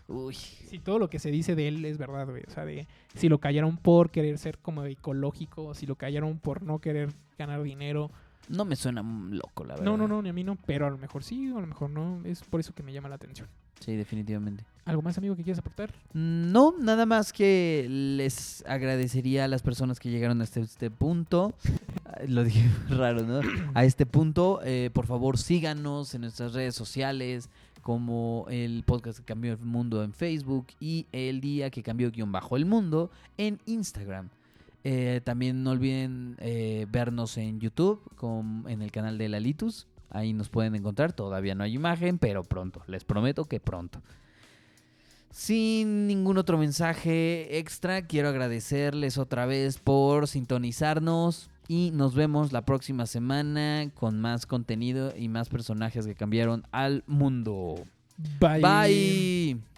[0.08, 2.43] Uy, Si todo lo que se dice de él es verdad, güey.
[2.47, 6.64] O sea, de si lo callaron por querer ser como ecológico, si lo callaron por
[6.64, 8.10] no querer ganar dinero.
[8.47, 9.86] no me suena loco, la verdad.
[9.86, 10.58] No, no, no, ni a mí no.
[10.66, 12.22] Pero a lo mejor sí, o a lo mejor no.
[12.24, 13.47] Es por eso que me llama la atención.
[13.82, 14.66] Sí, definitivamente.
[14.86, 15.93] ¿Algo más, amigo, que quieras aportar?
[16.14, 21.53] No, nada más que les agradecería a las personas que llegaron hasta este punto.
[22.28, 23.41] Lo dije raro, ¿no?
[23.76, 27.49] A este punto, eh, por favor síganos en nuestras redes sociales,
[27.88, 32.34] como el podcast que cambió el mundo en Facebook y el día que cambió guion
[32.34, 34.28] bajo el mundo en Instagram.
[34.84, 38.02] Eh, también no olviden eh, vernos en YouTube
[38.68, 39.88] en el canal de Lalitus.
[40.10, 41.14] Ahí nos pueden encontrar.
[41.14, 42.84] Todavía no hay imagen, pero pronto.
[42.88, 44.02] Les prometo que pronto.
[45.32, 52.63] Sin ningún otro mensaje extra, quiero agradecerles otra vez por sintonizarnos y nos vemos la
[52.63, 57.76] próxima semana con más contenido y más personajes que cambiaron al mundo.
[58.39, 58.61] Bye.
[58.61, 59.77] Bye.